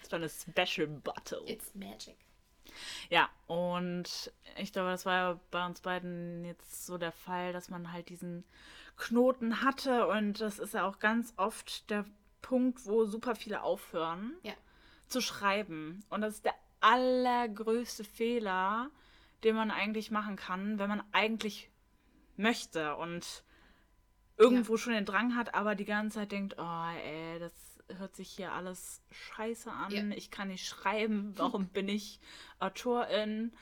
[0.00, 1.42] Das war eine Special Bottle.
[1.46, 2.16] It's magic.
[3.08, 7.70] Ja, und ich glaube, das war ja bei uns beiden jetzt so der Fall, dass
[7.70, 8.44] man halt diesen
[8.96, 10.06] Knoten hatte.
[10.08, 12.04] Und das ist ja auch ganz oft der
[12.46, 14.54] Punkt, wo super viele aufhören ja.
[15.08, 16.04] zu schreiben.
[16.10, 18.90] Und das ist der allergrößte Fehler,
[19.42, 21.70] den man eigentlich machen kann, wenn man eigentlich
[22.36, 23.42] möchte und
[24.36, 24.78] irgendwo ja.
[24.78, 27.52] schon den Drang hat, aber die ganze Zeit denkt, oh ey, das
[27.98, 30.16] hört sich hier alles scheiße an, ja.
[30.16, 32.20] ich kann nicht schreiben, warum bin ich
[32.60, 33.52] Autorin?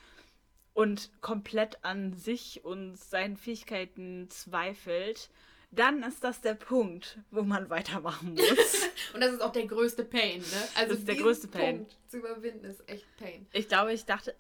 [0.75, 5.31] Und komplett an sich und seinen Fähigkeiten zweifelt,
[5.79, 8.89] dann ist das der Punkt, wo man weitermachen muss.
[9.15, 10.69] und das ist auch der größte Pain, ne?
[10.75, 11.79] Also das ist der größte Pain.
[11.79, 13.47] Punkt zu überwinden ist echt Pain.
[13.53, 14.35] Ich glaube, ich dachte,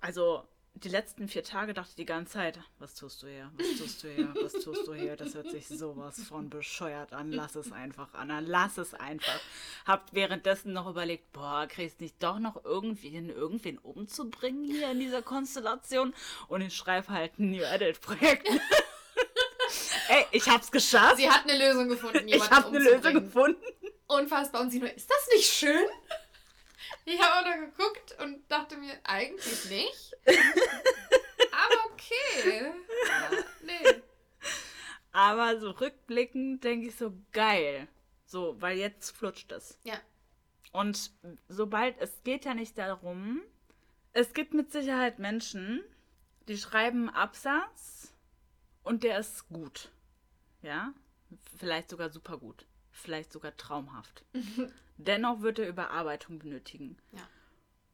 [0.00, 0.42] also
[0.82, 3.50] die letzten vier Tage dachte ich die ganze Zeit, was tust du hier?
[3.56, 4.34] Was tust du hier?
[4.42, 5.16] Was tust du hier?
[5.16, 7.32] Das hört sich sowas von bescheuert an.
[7.32, 8.40] Lass es einfach, Anna.
[8.40, 9.40] Lass es einfach.
[9.86, 15.00] Habt währenddessen noch überlegt, boah, kriegst nicht doch noch irgendwie hin, irgendwen umzubringen hier in
[15.00, 16.12] dieser Konstellation?
[16.48, 18.48] Und ich schreibe halt ein New Edit-Projekt.
[20.08, 21.16] Ey, ich hab's geschafft.
[21.16, 22.28] Sie hat eine Lösung gefunden.
[22.28, 23.62] Ich hab eine Lösung gefunden.
[24.06, 24.60] Unfassbar.
[24.60, 25.86] Und sie nur, ist das nicht schön?
[27.04, 30.16] Ich habe auch da geguckt und dachte mir, eigentlich nicht.
[31.52, 32.72] Aber okay.
[33.08, 33.30] Ja,
[33.62, 34.02] nee.
[35.12, 37.88] Aber so rückblickend denke ich so, geil.
[38.26, 39.78] So, weil jetzt flutscht es.
[39.84, 40.00] Ja.
[40.72, 41.10] Und
[41.48, 43.40] sobald, es geht ja nicht darum,
[44.12, 45.82] es gibt mit Sicherheit Menschen,
[46.48, 48.12] die schreiben Absatz
[48.82, 49.90] und der ist gut.
[50.66, 50.92] Ja?
[51.58, 52.66] Vielleicht sogar super gut.
[52.90, 54.24] Vielleicht sogar traumhaft.
[54.96, 56.96] Dennoch wird er Überarbeitung benötigen.
[57.12, 57.20] Ja.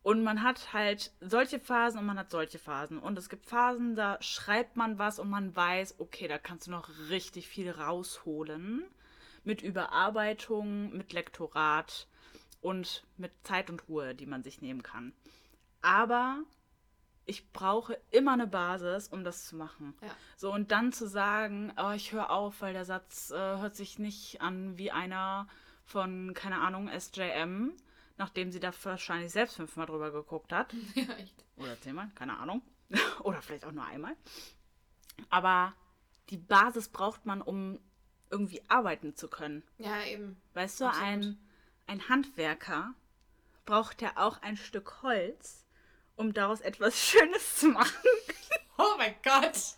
[0.03, 2.99] Und man hat halt solche Phasen und man hat solche Phasen.
[2.99, 6.71] Und es gibt Phasen, da schreibt man was und man weiß, okay, da kannst du
[6.71, 8.85] noch richtig viel rausholen.
[9.45, 12.09] Mit Überarbeitung, mit Lektorat
[12.61, 15.13] und mit Zeit und Ruhe, die man sich nehmen kann.
[15.83, 16.43] Aber
[17.25, 19.95] ich brauche immer eine Basis, um das zu machen.
[20.03, 20.09] Ja.
[20.37, 23.99] So, und dann zu sagen, oh, ich höre auf, weil der Satz äh, hört sich
[23.99, 25.47] nicht an wie einer
[25.85, 27.73] von, keine Ahnung, SJM,
[28.19, 30.75] nachdem sie da wahrscheinlich selbst fünfmal drüber geguckt hat.
[30.95, 31.07] Ja.
[31.57, 32.63] Oder zehnmal, keine Ahnung.
[33.23, 34.17] Oder vielleicht auch nur einmal.
[35.29, 35.75] Aber
[36.31, 37.79] die Basis braucht man, um
[38.31, 39.63] irgendwie arbeiten zu können.
[39.79, 40.41] Ja, eben.
[40.55, 41.39] Weißt du, ein,
[41.87, 42.95] ein Handwerker
[43.67, 45.67] braucht ja auch ein Stück Holz,
[46.17, 48.09] um daraus etwas Schönes zu machen.
[48.79, 49.77] Oh mein Gott.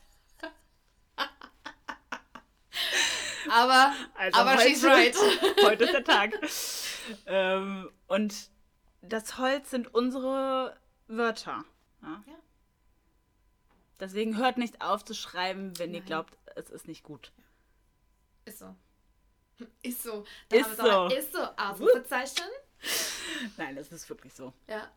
[3.50, 5.14] aber also aber she's right.
[5.64, 6.32] heute ist der Tag.
[7.26, 8.50] ähm, und
[9.02, 11.64] das Holz sind unsere Wörter.
[12.02, 12.22] Ja?
[12.26, 12.38] ja.
[14.00, 16.00] Deswegen hört nicht auf zu schreiben, wenn Nein.
[16.00, 17.32] ihr glaubt, es ist nicht gut.
[18.44, 18.74] Ist so.
[19.82, 20.24] Ist so.
[20.48, 21.06] Da ist so.
[21.06, 21.42] ist so.
[21.56, 22.48] Ausrufezeichen.
[23.56, 24.52] Nein, das ist wirklich so.
[24.66, 24.90] Ja.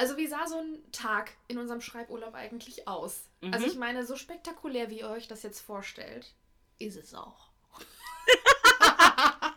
[0.00, 3.24] Also wie sah so ein Tag in unserem Schreiburlaub eigentlich aus?
[3.42, 3.52] Mhm.
[3.52, 6.32] Also ich meine, so spektakulär, wie ihr euch das jetzt vorstellt,
[6.78, 7.50] ist es auch.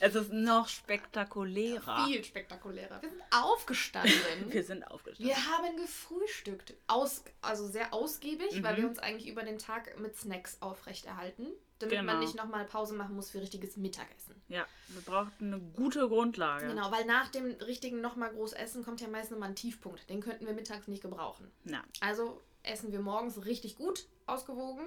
[0.00, 2.06] Es ist noch spektakulärer.
[2.06, 3.00] Viel spektakulärer.
[3.02, 4.12] Wir sind aufgestanden.
[4.52, 5.28] Wir sind aufgestanden.
[5.36, 6.74] Wir haben gefrühstückt.
[6.88, 8.78] Aus, also sehr ausgiebig, weil Mhm.
[8.78, 11.46] wir uns eigentlich über den Tag mit Snacks aufrechterhalten.
[11.78, 12.18] Damit man Genau.
[12.20, 14.34] nicht nochmal Pause machen muss für richtiges Mittagessen.
[14.48, 16.68] Ja, wir brauchten eine gute Grundlage.
[16.68, 20.08] Genau, weil nach dem richtigen nochmal groß essen kommt ja meist nochmal ein Tiefpunkt.
[20.08, 21.50] Den könnten wir mittags nicht gebrauchen.
[21.64, 21.82] Ja.
[22.00, 24.86] Also essen wir morgens richtig gut, ausgewogen.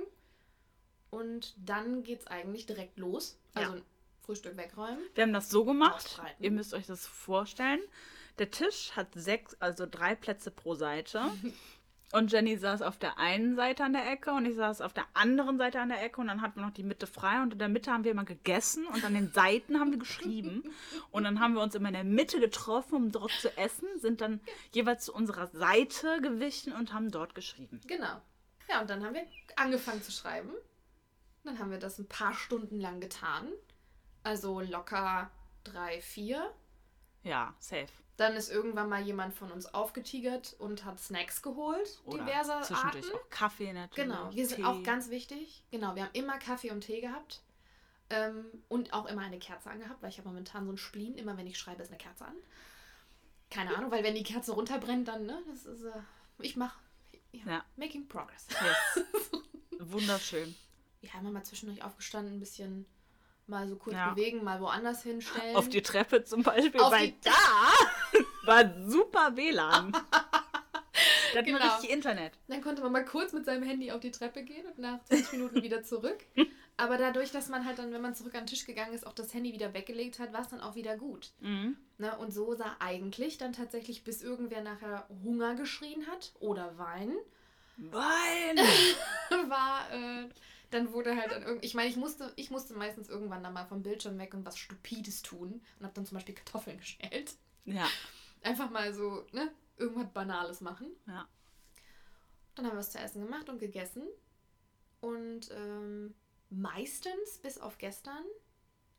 [1.11, 3.37] Und dann geht's eigentlich direkt los.
[3.53, 3.81] Also
[4.21, 4.99] Frühstück wegräumen.
[5.15, 6.21] Wir haben das so gemacht.
[6.39, 7.81] Ihr müsst euch das vorstellen.
[8.37, 11.21] Der Tisch hat sechs, also drei Plätze pro Seite.
[12.11, 15.05] Und Jenny saß auf der einen Seite an der Ecke und ich saß auf der
[15.13, 17.59] anderen Seite an der Ecke und dann hatten wir noch die Mitte frei und in
[17.59, 20.63] der Mitte haben wir immer gegessen und an den Seiten haben wir geschrieben.
[21.11, 24.21] Und dann haben wir uns immer in der Mitte getroffen, um dort zu essen, sind
[24.21, 24.41] dann
[24.71, 27.79] jeweils zu unserer Seite gewichen und haben dort geschrieben.
[27.85, 28.21] Genau.
[28.69, 30.51] Ja, und dann haben wir angefangen zu schreiben.
[31.43, 33.47] Dann haben wir das ein paar Stunden lang getan.
[34.23, 35.29] Also locker
[35.63, 36.53] drei, vier.
[37.29, 37.87] Ja, safe.
[38.17, 41.99] Dann ist irgendwann mal jemand von uns aufgetigert und hat Snacks geholt.
[42.05, 43.15] Oder diverser zwischendurch Arten.
[43.17, 44.09] auch Kaffee natürlich.
[44.09, 45.63] Genau, wir sind auch ganz wichtig.
[45.71, 47.41] Genau, wir haben immer Kaffee und Tee gehabt.
[48.09, 51.15] Ähm, und auch immer eine Kerze angehabt, weil ich habe momentan so ein Spleen.
[51.15, 52.35] Immer wenn ich schreibe, ist eine Kerze an.
[53.51, 55.91] Keine Ahnung, weil wenn die Kerze runterbrennt, dann, ne, das ist, äh,
[56.39, 56.77] ich mach,
[57.31, 57.65] ja, Ja.
[57.77, 58.47] making progress.
[58.49, 59.05] Yes.
[59.79, 60.55] Wunderschön.
[61.01, 62.85] Wir haben mal zwischendurch aufgestanden, ein bisschen
[63.49, 64.11] mal so kurz Ja.
[64.11, 65.55] bewegen, mal woanders hinstellen.
[65.55, 67.31] Auf die Treppe zum Beispiel, Auf weil die- da
[68.45, 69.91] war super WLAN.
[71.33, 71.59] Da Genau.
[71.75, 72.33] richtig Internet.
[72.47, 75.31] Dann konnte man mal kurz mit seinem Handy auf die Treppe gehen und nach 20
[75.33, 76.17] Minuten wieder zurück.
[76.75, 79.13] Aber dadurch, dass man halt dann, wenn man zurück an den Tisch gegangen ist, auch
[79.13, 81.29] das Handy wieder weggelegt hat, war es dann auch wieder gut.
[81.39, 81.77] Mhm.
[81.99, 82.17] Ne?
[82.17, 87.13] Und so sah eigentlich dann tatsächlich, bis irgendwer nachher Hunger geschrien hat oder Wein,
[87.77, 88.57] Wein!
[89.49, 90.27] war, äh,
[90.71, 93.65] dann wurde halt dann irgendwie, ich meine, ich musste, ich musste meistens irgendwann dann mal
[93.65, 97.35] vom Bildschirm weg und was Stupides tun und habe dann zum Beispiel Kartoffeln geschält.
[97.65, 97.87] Ja,
[98.41, 100.87] Einfach mal so, ne, irgendwas Banales machen.
[101.07, 101.27] ja.
[102.55, 104.03] Dann haben wir was zu essen gemacht und gegessen.
[105.01, 106.13] Und ähm,
[106.49, 108.23] meistens, bis auf gestern,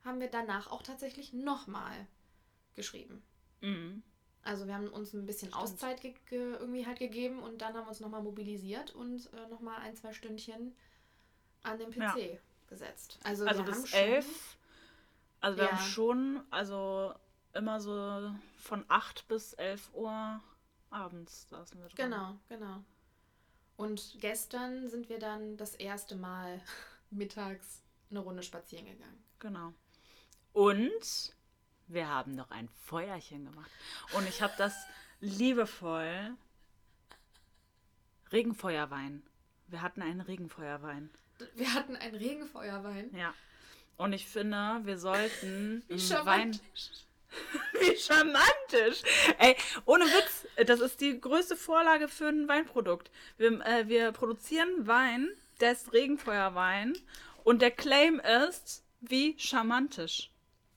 [0.04, 2.06] haben wir danach auch tatsächlich nochmal
[2.74, 3.22] geschrieben.
[3.60, 4.02] Mhm.
[4.42, 5.62] Also wir haben uns ein bisschen Stimmt.
[5.62, 9.46] Auszeit ge ge irgendwie halt gegeben und dann haben wir uns nochmal mobilisiert und äh,
[9.48, 10.74] nochmal ein, zwei Stündchen
[11.62, 11.96] an den PC
[12.34, 12.38] Ja.
[12.68, 13.18] gesetzt.
[13.24, 14.56] Also, Also wir haben bis schon- elf.
[15.40, 15.72] Also wir Ja.
[15.72, 17.14] haben schon, also
[17.54, 20.40] immer so von 8 bis 11 Uhr
[20.90, 21.96] abends saßen wir dran.
[22.10, 22.84] Genau, genau.
[23.76, 26.60] Und gestern sind wir dann das erste Mal
[27.10, 29.24] mittags eine Runde spazieren gegangen.
[29.38, 29.72] Genau.
[30.52, 31.34] Und
[31.86, 33.70] wir haben noch ein Feuerchen gemacht.
[34.12, 34.74] Und ich habe das
[35.20, 36.36] liebevoll
[38.32, 39.22] Regenfeuerwein.
[39.68, 41.10] Wir hatten einen Regenfeuerwein.
[41.54, 43.10] Wir hatten ein Regenfeuerwein.
[43.16, 43.34] Ja.
[43.96, 46.60] Und ich finde, wir sollten Wie charmant.
[47.80, 49.02] Wie charmantisch.
[49.38, 53.10] Ey, ohne Witz, das ist die größte Vorlage für ein Weinprodukt.
[53.36, 55.28] Wir, äh, wir produzieren Wein,
[55.60, 56.96] der ist Regenfeuerwein
[57.44, 60.30] und der Claim ist wie charmantisch.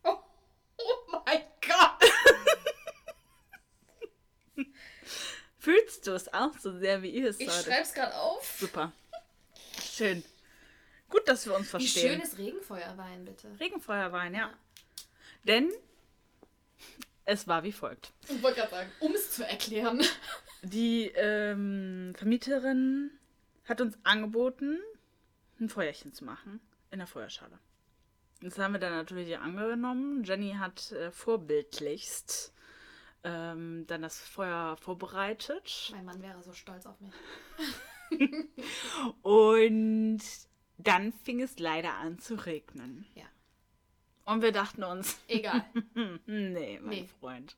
[0.04, 0.18] Oh,
[0.78, 2.12] oh mein Gott!
[5.58, 7.64] Fühlst du es auch so sehr, wie ich es Ich heute?
[7.72, 8.58] schreib's gerade auf.
[8.60, 8.92] Super.
[9.82, 10.24] Schön.
[11.14, 12.14] Gut, dass wir uns Wie verstehen.
[12.14, 13.48] schön ist Regenfeuerwein, bitte.
[13.60, 14.52] Regenfeuerwein, ja.
[15.44, 15.72] Denn
[17.24, 18.12] es war wie folgt.
[18.28, 20.02] Ich wollte gerade sagen, um es zu erklären.
[20.64, 23.12] Die ähm, Vermieterin
[23.66, 24.80] hat uns angeboten,
[25.60, 27.60] ein Feuerchen zu machen in der Feuerschale.
[28.42, 30.24] Das haben wir dann natürlich angenommen.
[30.24, 32.54] Jenny hat äh, vorbildlichst
[33.24, 35.92] ähm, dann das Feuer vorbereitet.
[35.92, 37.14] Mein Mann wäre so stolz auf mich.
[39.22, 40.22] Und
[40.78, 43.06] dann fing es leider an zu regnen.
[43.16, 43.26] Ja.
[44.26, 45.66] Und wir dachten uns, Egal.
[46.26, 47.10] nee, mein Nee.
[47.20, 47.58] Freund.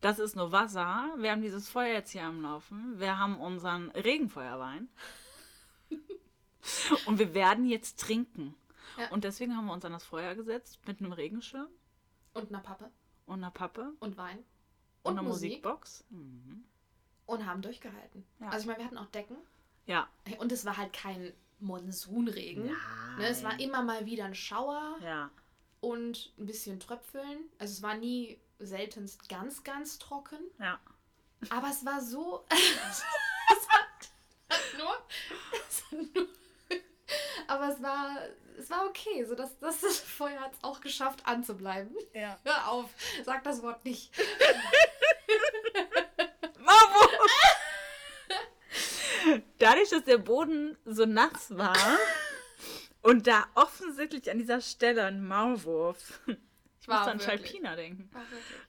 [0.00, 1.12] Das ist nur Wasser.
[1.18, 2.98] Wir haben dieses Feuer jetzt hier am Laufen.
[3.00, 4.88] Wir haben unseren Regenfeuerwein.
[7.06, 8.54] Und wir werden jetzt trinken.
[8.96, 9.10] Ja.
[9.10, 11.68] Und deswegen haben wir uns an das Feuer gesetzt mit einem Regenschirm
[12.34, 12.90] Und einer Pappe.
[13.26, 14.38] und einer Pappe Und Wein.
[14.38, 15.50] und, Und einer Musik.
[15.50, 16.04] Musikbox.
[16.10, 16.64] Mhm.
[17.26, 18.24] Und haben durchgehalten.
[18.40, 18.48] Ja.
[18.48, 19.36] Also ich meine, wir hatten auch Decken.
[19.86, 20.08] Ja.
[20.38, 22.64] Und es war halt kein Monsunregen.
[23.18, 25.30] Ne, es war immer mal wieder ein Schauer Ja.
[25.80, 27.48] und ein bisschen Tröpfeln.
[27.58, 30.38] Also es war nie seltenst ganz, ganz trocken.
[30.58, 30.78] Ja.
[31.50, 32.44] Aber es war so.
[32.50, 34.10] es hat
[34.78, 34.96] nur.
[35.68, 36.28] Es hat nur
[37.48, 38.16] aber es war,
[38.58, 39.24] es war okay.
[39.24, 41.96] So dass das Feuer hat es auch geschafft, anzubleiben.
[42.14, 42.38] Ja.
[42.44, 42.90] Hör auf,
[43.24, 44.12] sag das Wort nicht.
[49.58, 51.76] Dadurch, dass der Boden so nass war
[53.02, 56.20] und da offensichtlich an dieser Stelle ein Maulwurf
[56.80, 57.20] Ich War an.
[57.20, 58.10] Schalpina denken.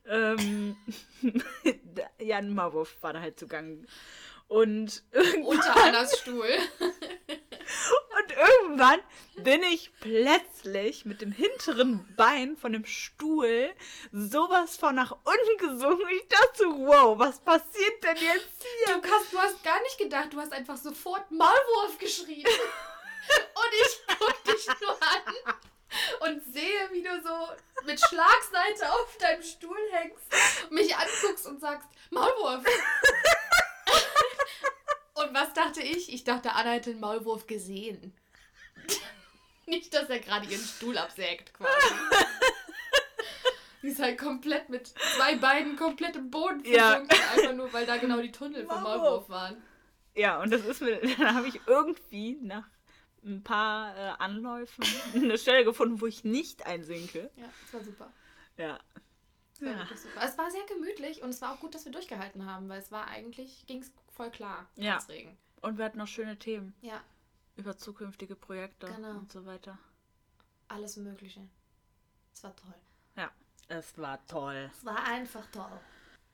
[0.08, 0.76] Ähm,
[2.19, 3.86] Jan Marwurf war da halt zugange.
[4.48, 5.04] Und,
[5.45, 6.50] Unter Annas Stuhl.
[8.19, 8.99] und irgendwann
[9.36, 13.73] bin ich plötzlich mit dem hinteren Bein von dem Stuhl
[14.12, 16.08] sowas von nach unten gesunken.
[16.10, 18.97] Ich dachte, so, wow, was passiert denn jetzt hier?
[18.97, 22.45] Du hast, du hast gar nicht gedacht, du hast einfach sofort Maulwurf geschrien.
[22.45, 25.55] Und ich guck dich nur an
[26.21, 27.47] und sehe, wie du so
[27.86, 32.63] mit Schlagseite auf deinem Stuhl hängst, mich anguckst und sagst, Maulwurf.
[35.21, 36.12] Und was dachte ich?
[36.13, 38.13] Ich dachte, Anna hätte den Maulwurf gesehen.
[39.65, 41.71] Nicht, dass er gerade ihren Stuhl absägt, quasi.
[43.82, 46.91] Die ist halt komplett mit zwei Beinen komplett im Boden Ja.
[46.91, 49.01] versunken, einfach nur, weil da genau die Tunnel vom Maulwurf.
[49.01, 49.63] Maulwurf waren.
[50.15, 52.67] Ja, und das ist mir, dann habe ich irgendwie nach
[53.23, 57.29] ein paar äh, Anläufen eine Stelle gefunden, wo ich nicht einsinke.
[57.38, 58.12] Ja, das war super.
[58.58, 58.79] Ja.
[59.60, 59.98] Das war Ja.
[59.98, 60.22] super.
[60.24, 62.91] Es war sehr gemütlich und es war auch gut, dass wir durchgehalten haben, weil es
[62.91, 64.98] war eigentlich, ging es voll klar, Ja.
[65.10, 65.38] Regen.
[65.62, 67.02] Und wir hatten noch schöne Themen Ja,
[67.58, 69.12] über zukünftige Projekte Genau.
[69.12, 69.78] und so weiter.
[70.69, 71.41] alles Mögliche.
[72.34, 72.74] Es war toll.
[73.17, 73.32] Ja,
[73.67, 74.69] es war toll.
[74.78, 75.80] Es war einfach toll.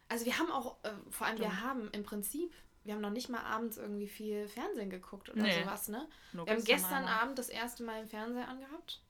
[0.10, 3.30] Also wir haben auch, äh, vor allem wir haben im Prinzip, wir haben noch nicht
[3.30, 5.64] mal abends irgendwie viel Fernsehen geguckt oder Nee.
[5.64, 6.08] sowas, ne?
[6.34, 7.06] Nur Wir haben gestern.
[7.06, 9.02] Abend das erste Mal im Fernseher angehabt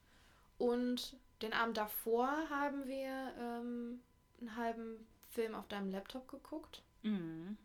[0.57, 4.01] und den Abend davor haben wir ähm,
[4.39, 6.83] einen halben Film auf deinem Laptop geguckt.
[7.03, 7.57] Mhm.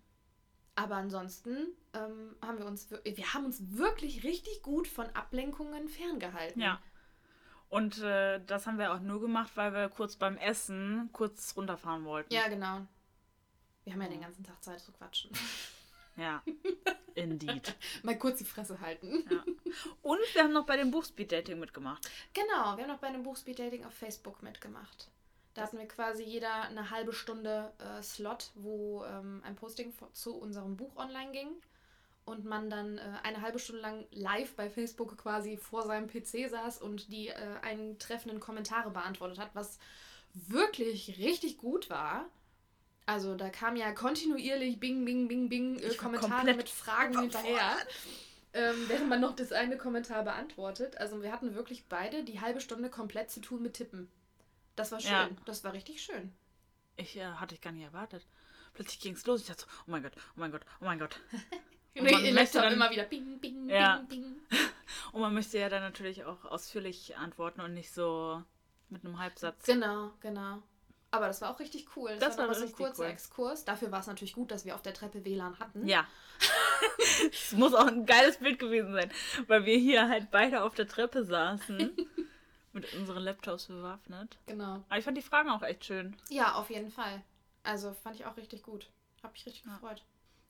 [0.74, 6.60] Aber ansonsten ähm, haben wir uns, wir haben uns wirklich richtig gut von Ablenkungen ferngehalten.
[6.60, 6.80] Ja.
[7.68, 12.04] Und äh, das haben wir auch nur gemacht, weil wir kurz beim Essen kurz runterfahren
[12.04, 12.32] wollten.
[12.32, 12.86] Ja, genau.
[13.84, 15.30] Wir haben ja den ganzen Tag Zeit zu quatschen.
[16.16, 16.42] Ja.
[17.14, 17.74] Indeed.
[18.02, 19.24] Mal kurz die Fresse halten.
[19.30, 19.44] Ja.
[20.02, 22.08] Und wir haben noch bei dem Buchspeed-Dating mitgemacht.
[22.32, 25.10] Genau, wir haben noch bei einem Buchspeed-Dating auf Facebook mitgemacht.
[25.54, 30.36] Da hatten wir quasi jeder eine halbe Stunde äh, Slot, wo ähm, ein Posting zu
[30.36, 31.48] unserem Buch online ging
[32.24, 36.48] und man dann äh, eine halbe Stunde lang live bei Facebook quasi vor seinem PC
[36.48, 39.78] saß und die äh, eintreffenden Kommentare beantwortet hat, was
[40.32, 42.26] wirklich richtig gut war.
[43.10, 47.76] Also da kam ja kontinuierlich Bing, Bing, Bing, Bing äh, Kommentare mit Fragen hinterher.
[48.52, 50.96] Ähm, während man noch das eine Kommentar beantwortet.
[50.98, 54.08] Also wir hatten wirklich beide die halbe Stunde komplett zu tun mit Tippen.
[54.76, 55.10] Das war schön.
[55.10, 55.28] Ja.
[55.44, 56.32] Das war richtig schön.
[56.94, 58.24] Ich äh, hatte ich gar nicht erwartet.
[58.74, 59.40] Plötzlich ging es los.
[59.40, 61.20] Ich dachte so, oh mein Gott, oh mein Gott, oh mein Gott.
[61.96, 64.04] Und Nee, man möchte dann- immer wieder Bing, Bing, Ja.
[64.08, 64.36] Bing, Bing.
[65.12, 68.44] Und man möchte ja dann natürlich auch ausführlich antworten und nicht so
[68.88, 69.64] mit einem Halbsatz.
[69.66, 70.62] Genau, genau.
[71.12, 72.16] Aber das war auch richtig cool.
[72.20, 73.08] Das war noch so ein kurzer cool.
[73.10, 73.64] Exkurs.
[73.64, 75.86] Dafür war es natürlich gut, dass wir auf der Treppe WLAN hatten.
[75.86, 76.06] Ja.
[77.32, 79.10] Es muss auch ein geiles Bild gewesen sein,
[79.46, 81.92] weil wir hier halt beide auf der Treppe saßen.
[82.72, 84.38] mit unseren Laptops bewaffnet.
[84.46, 84.82] Genau.
[84.88, 86.16] Aber ich fand die Fragen auch echt schön.
[86.30, 87.22] Ja, auf jeden Fall.
[87.62, 88.88] Also fand ich auch richtig gut.
[89.22, 89.74] Hab mich richtig Ja.
[89.74, 90.02] gefreut.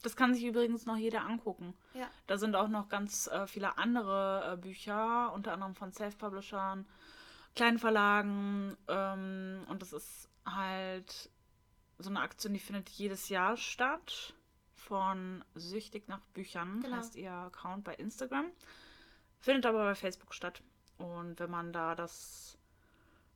[0.02, 1.74] Das kann sich übrigens noch jeder angucken.
[1.94, 2.08] Ja.
[2.26, 6.86] Da sind auch noch ganz äh, viele andere äh, Bücher, unter anderem von Self-Publishern,
[7.56, 8.76] kleinen Verlagen.
[8.88, 11.30] Ähm, und das ist halt
[11.98, 14.34] so eine Aktion, die findet jedes Jahr statt.
[14.74, 16.96] Von Süchtig nach Büchern Genau.
[16.96, 18.50] heißt ihr Account bei Instagram.
[19.38, 20.62] Findet aber bei Facebook statt.
[20.98, 22.58] Und wenn man da das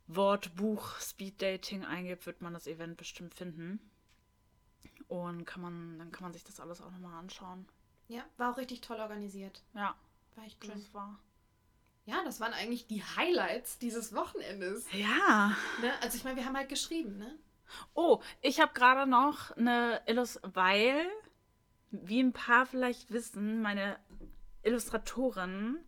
[0.06, 3.78] Wort Buch Speed Dating eingibt, wird man das Event bestimmt finden.
[5.08, 7.66] Und kann man, dann kann man sich das alles auch nochmal anschauen.
[8.08, 9.62] Ja, war auch richtig toll organisiert.
[9.74, 9.94] Ja,
[10.34, 10.74] War echt schön.
[10.74, 11.18] das war.
[12.06, 14.86] Ja, das waren eigentlich die Highlights dieses Wochenendes.
[14.92, 15.56] Ja.
[15.80, 15.90] Ne?
[16.02, 17.38] Also ich meine, wir haben halt geschrieben, ne?
[17.94, 21.06] Oh, ich habe gerade noch eine Illustration, weil,
[21.90, 23.98] wie ein paar vielleicht wissen, meine
[24.62, 25.78] Illustratorin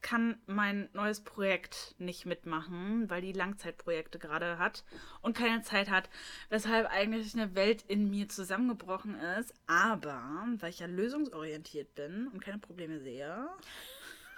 [0.00, 4.84] kann mein neues Projekt nicht mitmachen, weil die Langzeitprojekte gerade hat
[5.20, 6.10] und keine Zeit hat,
[6.48, 9.54] weshalb eigentlich eine Welt in mir zusammengebrochen ist.
[9.68, 13.48] Aber, weil ich ja lösungsorientiert bin und keine Probleme sehe,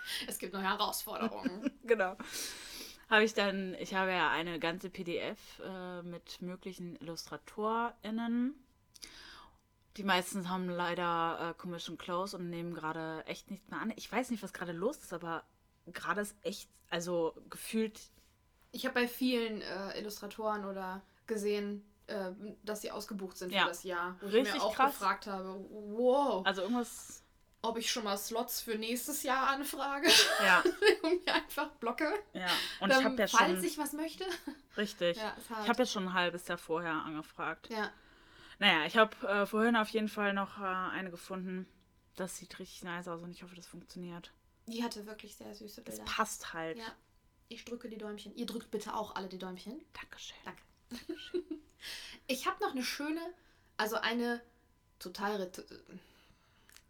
[0.27, 1.71] Es gibt neue Herausforderungen.
[1.85, 2.17] genau.
[3.11, 8.55] Habe ich dann, ich habe ja eine ganze PDF äh, mit möglichen IllustratorInnen.
[9.97, 13.93] Die meisten haben leider äh, Commission Close und nehmen gerade echt nicht mehr an.
[13.97, 15.45] Ich weiß nicht, was gerade los ist, aber
[15.87, 18.01] gerade ist echt, also gefühlt,
[18.73, 22.33] ich habe bei vielen äh, Illustratoren oder gesehen, äh,
[22.65, 23.63] dass sie ausgebucht sind Ja.
[23.63, 24.17] für das Jahr.
[24.21, 24.93] Wo ich Richtig mir auch krass.
[24.93, 27.23] gefragt habe, wow, also irgendwas,
[27.65, 30.09] ob ich schon mal Slots für nächstes Jahr anfrage
[30.45, 30.63] ja,
[31.03, 32.13] und mir einfach blocke.
[32.33, 32.49] ja.
[32.81, 34.25] Und ich habe ja falls schon, ich was möchte.
[34.77, 37.69] richtig, Ja, ich habe ja schon ein halbes Jahr vorher angefragt.
[37.71, 37.91] Ja,
[38.59, 41.67] Naja, ich habe äh, vorhin auf jeden Fall noch äh, eine gefunden.
[42.17, 44.31] Das sieht richtig nice aus und ich hoffe, das funktioniert.
[44.67, 46.11] die hatte wirklich sehr süße Das Bilder.
[46.11, 46.79] passt halt.
[46.79, 46.93] Ja.
[47.49, 48.35] Ich drücke die Däumchen.
[48.37, 49.81] Ihr drückt bitte auch alle die Däumchen.
[49.93, 50.37] Dankeschön.
[50.45, 50.63] Danke.
[52.27, 53.21] Ich habe noch eine schöne,
[53.77, 54.41] also eine
[54.99, 55.37] total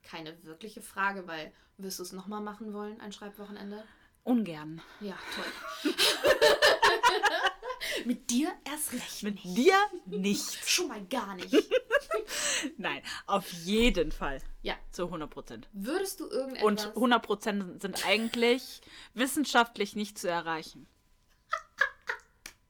[0.04, 3.84] keine wirkliche Frage, weil wirst du es nochmal machen wollen, ein Schreibwochenende?
[4.22, 4.80] Ungern.
[5.00, 5.92] Ja, toll.
[8.06, 9.56] Mit dir erst recht Mit nicht.
[9.56, 9.76] dir
[10.06, 10.68] nicht.
[10.68, 11.54] Schon mal gar nicht.
[12.78, 14.40] Nein, auf jeden Fall.
[14.62, 14.74] Ja.
[14.90, 15.68] Zu 100 Prozent.
[15.72, 16.86] Würdest du Und irgendetwas...
[16.86, 18.80] 100 Prozent sind eigentlich
[19.14, 20.86] wissenschaftlich nicht zu erreichen.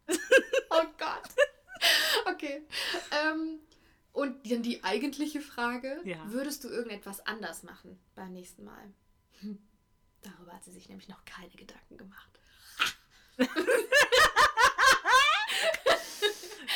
[0.77, 1.23] Oh Gott.
[2.27, 2.67] Okay.
[3.13, 3.61] Ähm,
[4.15, 6.19] und dann die eigentliche Frage: Ja.
[6.33, 8.95] Würdest du irgendetwas anders machen beim nächsten Mal?
[9.41, 9.59] Hm.
[10.23, 12.31] Darüber hat sie sich nämlich noch keine Gedanken gemacht.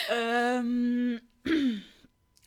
[0.08, 1.20] Ähm,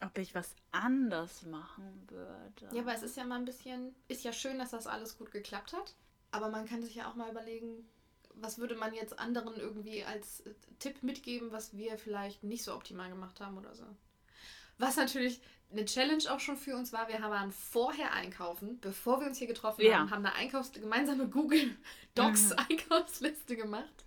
[0.02, 2.70] ob ich was anders machen würde.
[2.74, 3.96] Ja, aber es ist ja mal ein bisschen.
[4.08, 5.96] Ist ja schön, dass das alles gut geklappt hat.
[6.32, 7.88] Aber man kann sich ja auch mal überlegen,
[8.36, 12.74] was würde man jetzt anderen irgendwie als äh, Tipp mitgeben, was wir vielleicht nicht so
[12.74, 13.86] optimal gemacht haben oder so.
[14.82, 15.40] Was natürlich
[15.72, 17.08] eine Challenge auch schon für uns war.
[17.08, 20.00] Wir waren vorher einkaufen, bevor wir uns hier getroffen Ja.
[20.00, 21.78] haben, haben eine Einkaufs gemeinsame Google
[22.16, 24.06] Docs Einkaufsliste gemacht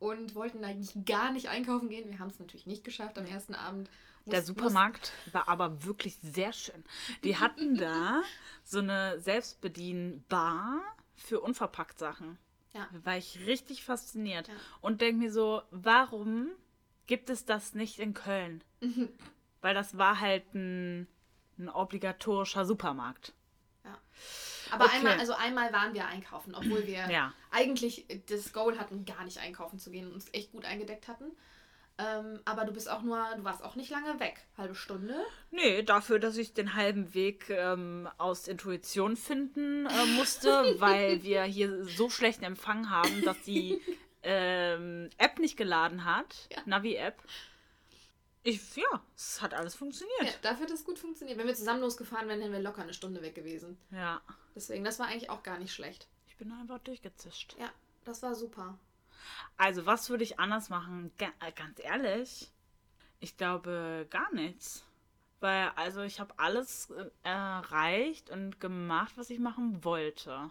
[0.00, 2.10] und wollten eigentlich gar nicht einkaufen gehen.
[2.10, 3.90] Wir haben es natürlich nicht geschafft am ersten Abend.
[4.26, 6.82] Der Supermarkt war aber wirklich sehr schön.
[7.22, 8.22] Die hatten da
[8.64, 10.80] so eine Selbstbedien-Bar
[11.16, 12.38] für unverpackt Sachen.
[12.72, 12.88] Ja.
[12.92, 14.54] Da war ich richtig fasziniert Ja.
[14.80, 16.48] und denke mir so, warum
[17.06, 18.64] gibt es das nicht in Köln?
[19.62, 21.06] Weil das war halt ein,
[21.58, 23.32] ein obligatorischer Supermarkt.
[23.84, 23.96] Ja.
[24.70, 24.96] Aber Okay.
[24.96, 27.32] einmal, also einmal waren wir einkaufen, obwohl wir Ja.
[27.50, 31.32] eigentlich das Goal hatten, gar nicht einkaufen zu gehen und uns echt gut eingedeckt hatten.
[31.98, 34.40] Ähm, aber du bist auch nur, du warst auch nicht lange weg.
[34.56, 35.14] Halbe Stunde.
[35.50, 41.42] Nee, dafür, dass ich den halben Weg ähm, aus Intuition finden äh, musste, weil wir
[41.44, 43.78] hier so schlechten Empfang haben, dass die
[44.22, 46.62] ähm, App nicht geladen hat, Ja.
[46.64, 47.22] Navi-App.
[48.44, 50.38] Ich, ja, es hat alles Ja, funktioniert.
[50.44, 51.38] dafür hat das gut funktioniert.
[51.38, 53.78] Wenn wir zusammen losgefahren wären, wären wir locker eine Stunde weg gewesen.
[53.90, 54.20] Ja,
[54.54, 56.08] Deswegen, das war eigentlich auch gar nicht schlecht.
[56.28, 57.56] ich bin einfach durchgezischt.
[57.58, 57.70] Ja,
[58.04, 58.78] das war super.
[59.56, 61.12] Also, was würde ich anders machen?
[61.18, 62.50] Ga äh, ganz ehrlich,
[63.20, 64.84] ich glaube gar nichts.
[65.40, 70.50] Weil, also, ich habe alles äh, erreicht und gemacht, was ich machen wollte.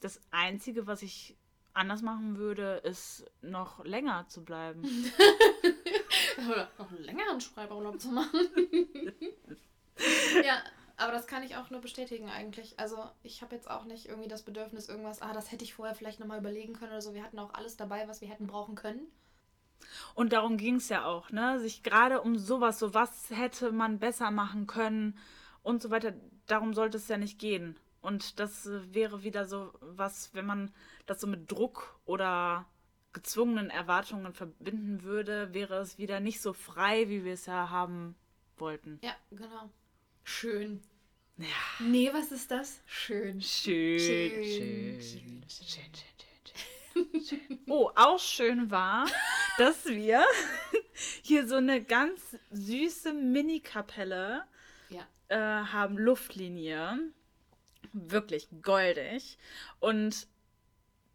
[0.00, 1.36] Das Einzige, was ich
[1.74, 4.82] anders machen würde, ist noch länger zu bleiben.
[6.50, 8.48] Oder noch einen längeren Schreiburlaub zu machen.
[10.44, 10.62] ja,
[10.96, 12.78] aber das kann ich auch nur bestätigen eigentlich.
[12.78, 15.94] Also ich habe jetzt auch nicht irgendwie das Bedürfnis, irgendwas, ah, das hätte ich vorher
[15.94, 17.14] vielleicht nochmal überlegen können oder so.
[17.14, 19.06] Wir hatten auch alles dabei, was wir hätten brauchen können.
[20.14, 21.58] Und darum ging es ja auch, ne?
[21.58, 25.18] Sich gerade um sowas, so was hätte man besser machen können
[25.62, 26.14] und so weiter,
[26.46, 27.76] darum sollte es ja nicht gehen.
[28.02, 30.72] Und das äh, wäre wieder so was, wenn man
[31.06, 32.66] das so mit Druck oder
[33.12, 38.14] gezwungenen Erwartungen verbinden würde, wäre es wieder nicht so frei, wie wir es ja haben
[38.56, 38.98] wollten.
[39.02, 39.70] Ja, genau.
[40.24, 40.82] Schön.
[41.38, 41.46] Ja.
[41.80, 42.80] Nee, was ist das?
[42.86, 43.40] Schön.
[43.40, 47.58] Schön, Schön, schön, schön, schön, schön, schön, schön.
[47.68, 49.06] Oh, auch schön war,
[49.58, 50.24] dass wir
[51.22, 54.44] hier so eine ganz süße Mini-Kapelle
[54.90, 55.06] Ja.
[55.28, 55.36] äh,
[55.66, 56.98] haben, Luftlinie.
[57.92, 59.38] Wirklich goldig.
[59.80, 60.26] Und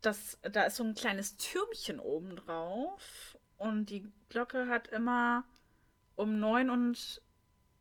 [0.01, 3.37] das, da ist so ein kleines Türmchen oben drauf.
[3.57, 5.43] Und die Glocke hat immer
[6.15, 7.21] um 9 und.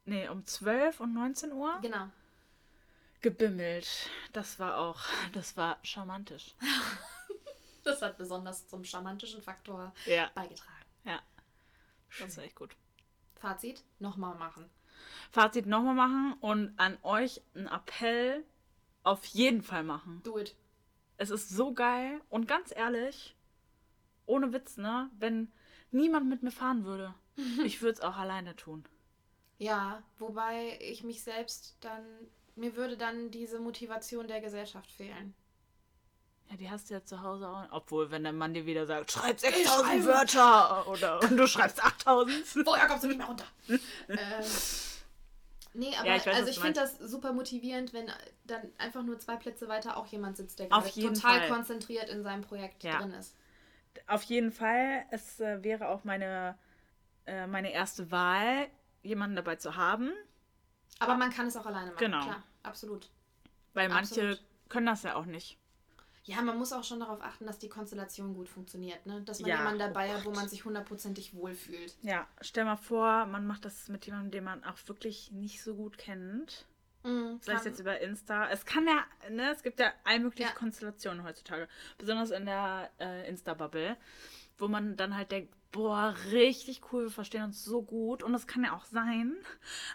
[0.09, 2.09] Nee, um 12 und 19 Uhr Genau.
[3.21, 4.09] gebimmelt.
[4.33, 5.01] Das war auch,
[5.33, 6.55] das war charmantisch.
[7.85, 10.85] Das hat besonders zum charmantischen Faktor Ja, beigetragen.
[11.05, 11.21] ja.
[12.19, 12.75] Das war echt gut.
[13.37, 14.69] Fazit, nochmal machen.
[15.31, 18.43] Fazit nochmal machen und an euch einen Appell
[19.07, 20.21] auf jeden Fall machen.
[20.25, 20.55] Do it.
[21.17, 23.37] Es ist so geil und ganz ehrlich,
[24.27, 25.11] ohne Witz, ne?
[25.19, 25.53] Wenn
[25.91, 27.15] niemand mit mir fahren würde,
[27.65, 28.85] ich würde es auch alleine tun.
[29.59, 32.05] Ja, wobei ich mich selbst dann,
[32.57, 35.35] mir würde dann diese Motivation der Gesellschaft fehlen.
[36.51, 37.67] Ja, die hast du ja zu Hause auch.
[37.71, 40.05] Obwohl, wenn der Mann dir wieder sagt, schreib Ich 6000 schreibe.
[40.05, 42.45] Wörter oder und du schreibst 8000.
[42.65, 43.47] Vorher kommst du nicht mehr runter.
[43.69, 44.45] ähm,
[45.77, 48.07] nee, aber Ja, ich weiß, also ich finde das super motivierend, wenn
[48.45, 51.49] dann einfach nur zwei Plätze weiter auch jemand sitzt, der Auf jeden total Fall.
[51.49, 52.99] konzentriert in seinem Projekt Ja.
[52.99, 53.35] drin ist.
[54.07, 56.57] Auf jeden Fall, es äh, wäre auch meine,
[57.27, 58.69] äh, meine erste Wahl,
[59.03, 60.11] jemanden dabei zu haben.
[60.99, 61.99] Aber man kann es auch alleine machen.
[62.05, 62.23] Genau.
[62.23, 63.09] Klar, absolut.
[63.75, 64.45] Weil manche Absolut.
[64.69, 65.59] können das ja auch nicht.
[66.27, 69.23] Ja, man muss auch schon darauf achten, dass die Konstellation gut funktioniert, ne?
[69.23, 71.95] Dass man Ja, jemanden oh dabei hat, wo man sich hundertprozentig wohlfühlt.
[72.03, 75.75] Ja, stell mal vor, man macht das mit jemandem, den man auch wirklich nicht so
[75.77, 76.67] gut kennt.
[77.05, 78.49] Mhm, kann- jetzt über Insta.
[78.51, 80.55] Es kann ja, ne, es gibt ja all mögliche Ja.
[80.57, 81.69] Konstellationen heutzutage.
[81.97, 83.97] Besonders in der äh, Insta-Bubble,
[84.59, 88.25] wo man dann halt denkt, boah, richtig cool, wir verstehen uns so gut.
[88.25, 89.37] Und das kann ja auch sein.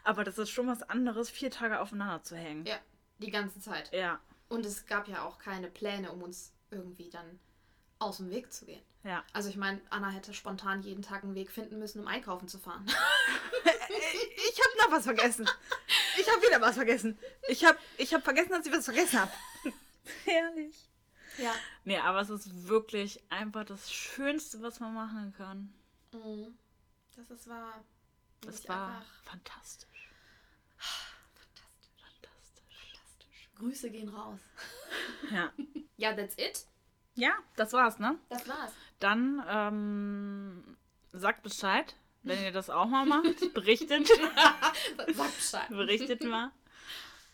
[0.05, 2.65] Aber das ist schon was anderes, vier Tage aufeinander zu hängen.
[2.65, 2.77] ja,
[3.17, 3.91] die ganze Zeit.
[3.91, 4.19] Ja,
[4.51, 7.39] Und es gab ja auch keine Pläne, um uns irgendwie dann
[7.99, 8.81] aus dem Weg zu gehen.
[9.03, 9.23] ja.
[9.33, 12.59] Also ich meine, Anna hätte spontan jeden Tag einen Weg finden müssen, um einkaufen zu
[12.59, 12.85] fahren.
[14.53, 15.47] Ich habe noch was vergessen.
[16.17, 17.17] Ich habe wieder was vergessen.
[17.47, 19.31] Ich habe ich hab vergessen, dass ich was vergessen habe.
[20.25, 20.89] Herrlich.
[21.37, 21.53] Ja.
[21.83, 25.73] Nee, aber es ist wirklich einfach das Schönste, was man machen kann.
[26.13, 26.57] Mhm.
[27.15, 27.83] Das ist wahr.
[28.41, 30.09] Das war fantastisch.
[31.35, 32.01] Fantastisch.
[32.01, 33.49] Fantastisch.
[33.61, 34.39] Grüße gehen raus.
[35.31, 35.51] Ja.
[35.97, 36.65] Ja, that's it.
[37.15, 38.17] Ja, das war's, ne?
[38.29, 38.73] Das war's.
[38.99, 40.77] Dann ähm,
[41.11, 43.25] sagt Bescheid, wenn ihr das auch mal macht.
[43.53, 44.07] Berichtet.
[45.13, 45.69] Sag Bescheid.
[45.69, 46.51] Berichtet mal,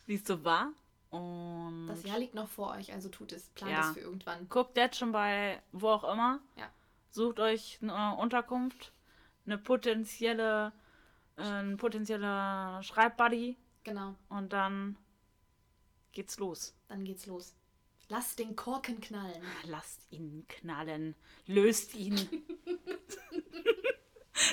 [0.05, 0.71] wie es so war.
[1.11, 3.47] Und Das Jahr liegt noch vor euch, also tut es.
[3.51, 3.79] Plant Ja.
[3.87, 4.49] es für irgendwann.
[4.49, 6.39] guckt jetzt schon bei wo auch immer.
[6.57, 6.69] Ja.
[7.11, 8.91] Sucht euch eine Unterkunft,
[9.45, 10.73] eine potenzielle,
[11.37, 13.55] äh, ein potenzieller Schreibbuddy
[13.85, 14.15] Genau.
[14.27, 14.97] und dann
[16.17, 16.73] geht's los.
[16.87, 17.53] Dann geht's los.
[18.09, 19.39] Lasst den Korken knallen.
[19.65, 21.13] Lasst ihn knallen.
[21.45, 22.15] Löst ihn.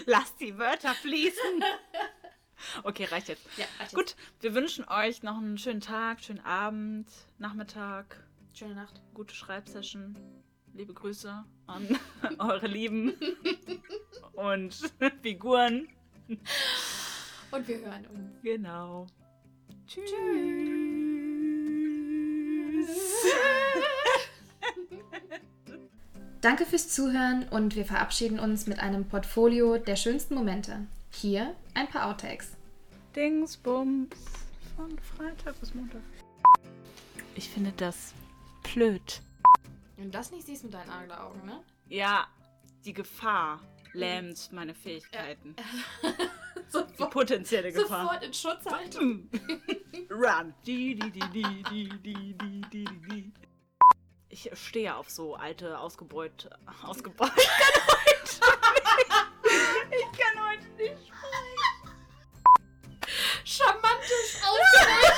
[0.06, 1.64] Lasst die Wörter fließen.
[2.82, 3.46] Okay, reicht jetzt.
[3.56, 3.94] Ja, reicht jetzt.
[3.94, 7.08] Gut, wir wünschen euch noch einen schönen Tag, schönen Abend,
[7.38, 9.00] Nachmittag, Schöne Nacht.
[9.14, 10.16] gute Schreibsession.
[10.74, 11.98] Liebe Grüße an
[12.38, 13.14] eure Lieben
[14.34, 14.74] und
[15.22, 15.88] Figuren.
[16.28, 18.42] Und wir hören uns.
[18.42, 19.06] Genau.
[19.86, 20.83] Tschüss.
[26.40, 30.86] Danke fürs Zuhören und wir verabschieden uns mit einem Portfolio der schönsten Momente.
[31.10, 32.52] Hier ein paar Outtakes.
[33.16, 34.14] Dingsbums
[34.76, 36.02] von Freitag bis Montag.
[37.34, 38.12] Ich finde das
[38.74, 39.22] blöd.
[39.96, 41.60] Wenn du das nicht siehst mit deinen Adleraugen, ne?
[41.88, 42.26] Ja,
[42.84, 43.60] die Gefahr
[43.94, 45.56] lähmt meine Fähigkeiten.
[46.02, 46.08] Die
[46.74, 48.02] sofort, die potenzielle Gefahr.
[48.02, 49.30] Sofort in Schutz halten.
[50.10, 50.54] Run.
[54.28, 56.50] Ich stehe auf so alte, ausgebeut,
[56.82, 57.30] ausgebeut.
[57.36, 58.62] Ich kann heute nicht.
[59.90, 61.94] Ich kann heute nicht sprechen.
[63.44, 65.12] Charmantes Ausdruck.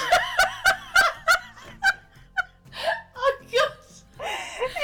[3.14, 3.86] oh Gott.
[4.58, 4.74] Ich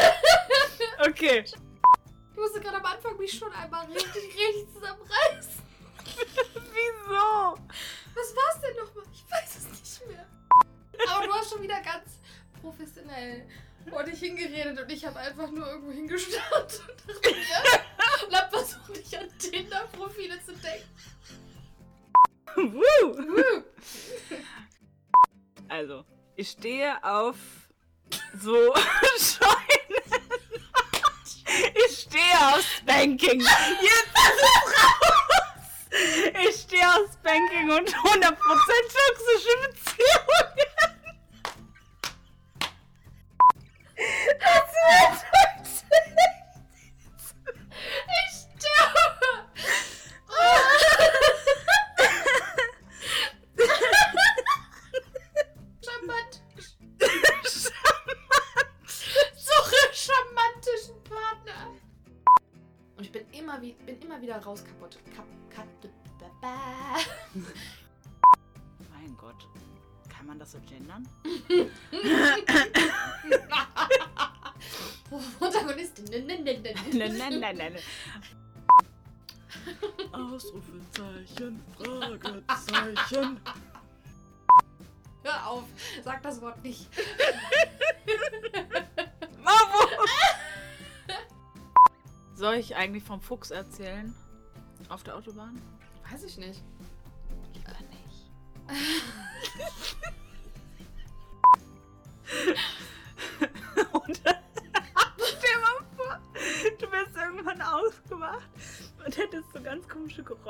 [0.00, 1.10] heule.
[1.10, 1.44] Okay
[3.26, 5.62] mich schon einmal richtig, richtig zusammenreißen.
[6.54, 7.58] Wieso?
[8.14, 9.04] Was war's denn nochmal?
[9.12, 10.26] Ich weiß es nicht mehr.
[11.08, 12.20] Aber du hast schon wieder ganz
[12.62, 13.48] professionell
[13.90, 18.50] vor dich hingeredet und ich habe einfach nur irgendwo hingestarrt und dachte mir und hab
[18.50, 20.88] versucht, mich an Tinder-Profile zu denken.
[22.54, 23.64] Woo.
[25.68, 26.04] Also,
[26.36, 27.36] ich stehe auf
[28.38, 28.72] so
[29.18, 29.65] Scheune.
[29.65, 29.65] Ich
[32.16, 33.40] stehe auf Spanking.
[33.40, 35.06] Jetzt ist es raus.
[36.48, 40.56] Ich stehe auf Spanking und 100% toxische Beziehungen.
[44.38, 45.25] Das wird
[70.46, 71.08] das so gendern?
[75.38, 76.06] Protagonistin.
[80.12, 83.40] Ausrufezeichen, Fragezeichen.
[85.24, 85.64] Hör auf,
[86.04, 86.88] sag das Wort nicht.
[89.42, 89.88] Mamo!
[92.34, 94.14] Soll ich eigentlich vom Fuchs erzählen?
[94.88, 95.60] Auf der Autobahn?
[96.08, 96.62] Weiß ich nicht.
[97.54, 98.30] Lieber nicht.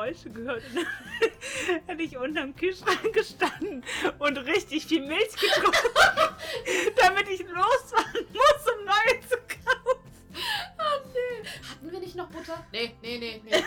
[0.07, 0.63] Geräusche gehört.
[0.65, 3.85] Und dann hätte ich unterm Kühlschrank gestanden
[4.19, 6.37] und richtig viel Milch getrunken,
[6.97, 10.01] damit ich losfahren muss, um neue zu kaufen.
[10.79, 11.49] Oh nee.
[11.71, 12.67] Hatten wir nicht noch Butter?
[12.73, 13.51] Nee, nee, nee, nee.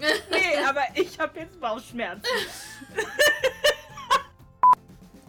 [0.00, 0.06] nee.
[0.30, 2.24] Nee, aber ich habe jetzt Bauchschmerzen.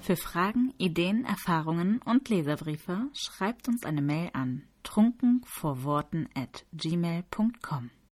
[0.02, 7.92] Für Fragen, Ideen, Erfahrungen und Leserbriefe schreibt uns eine Mail an trunkenvorworten at gmail.com.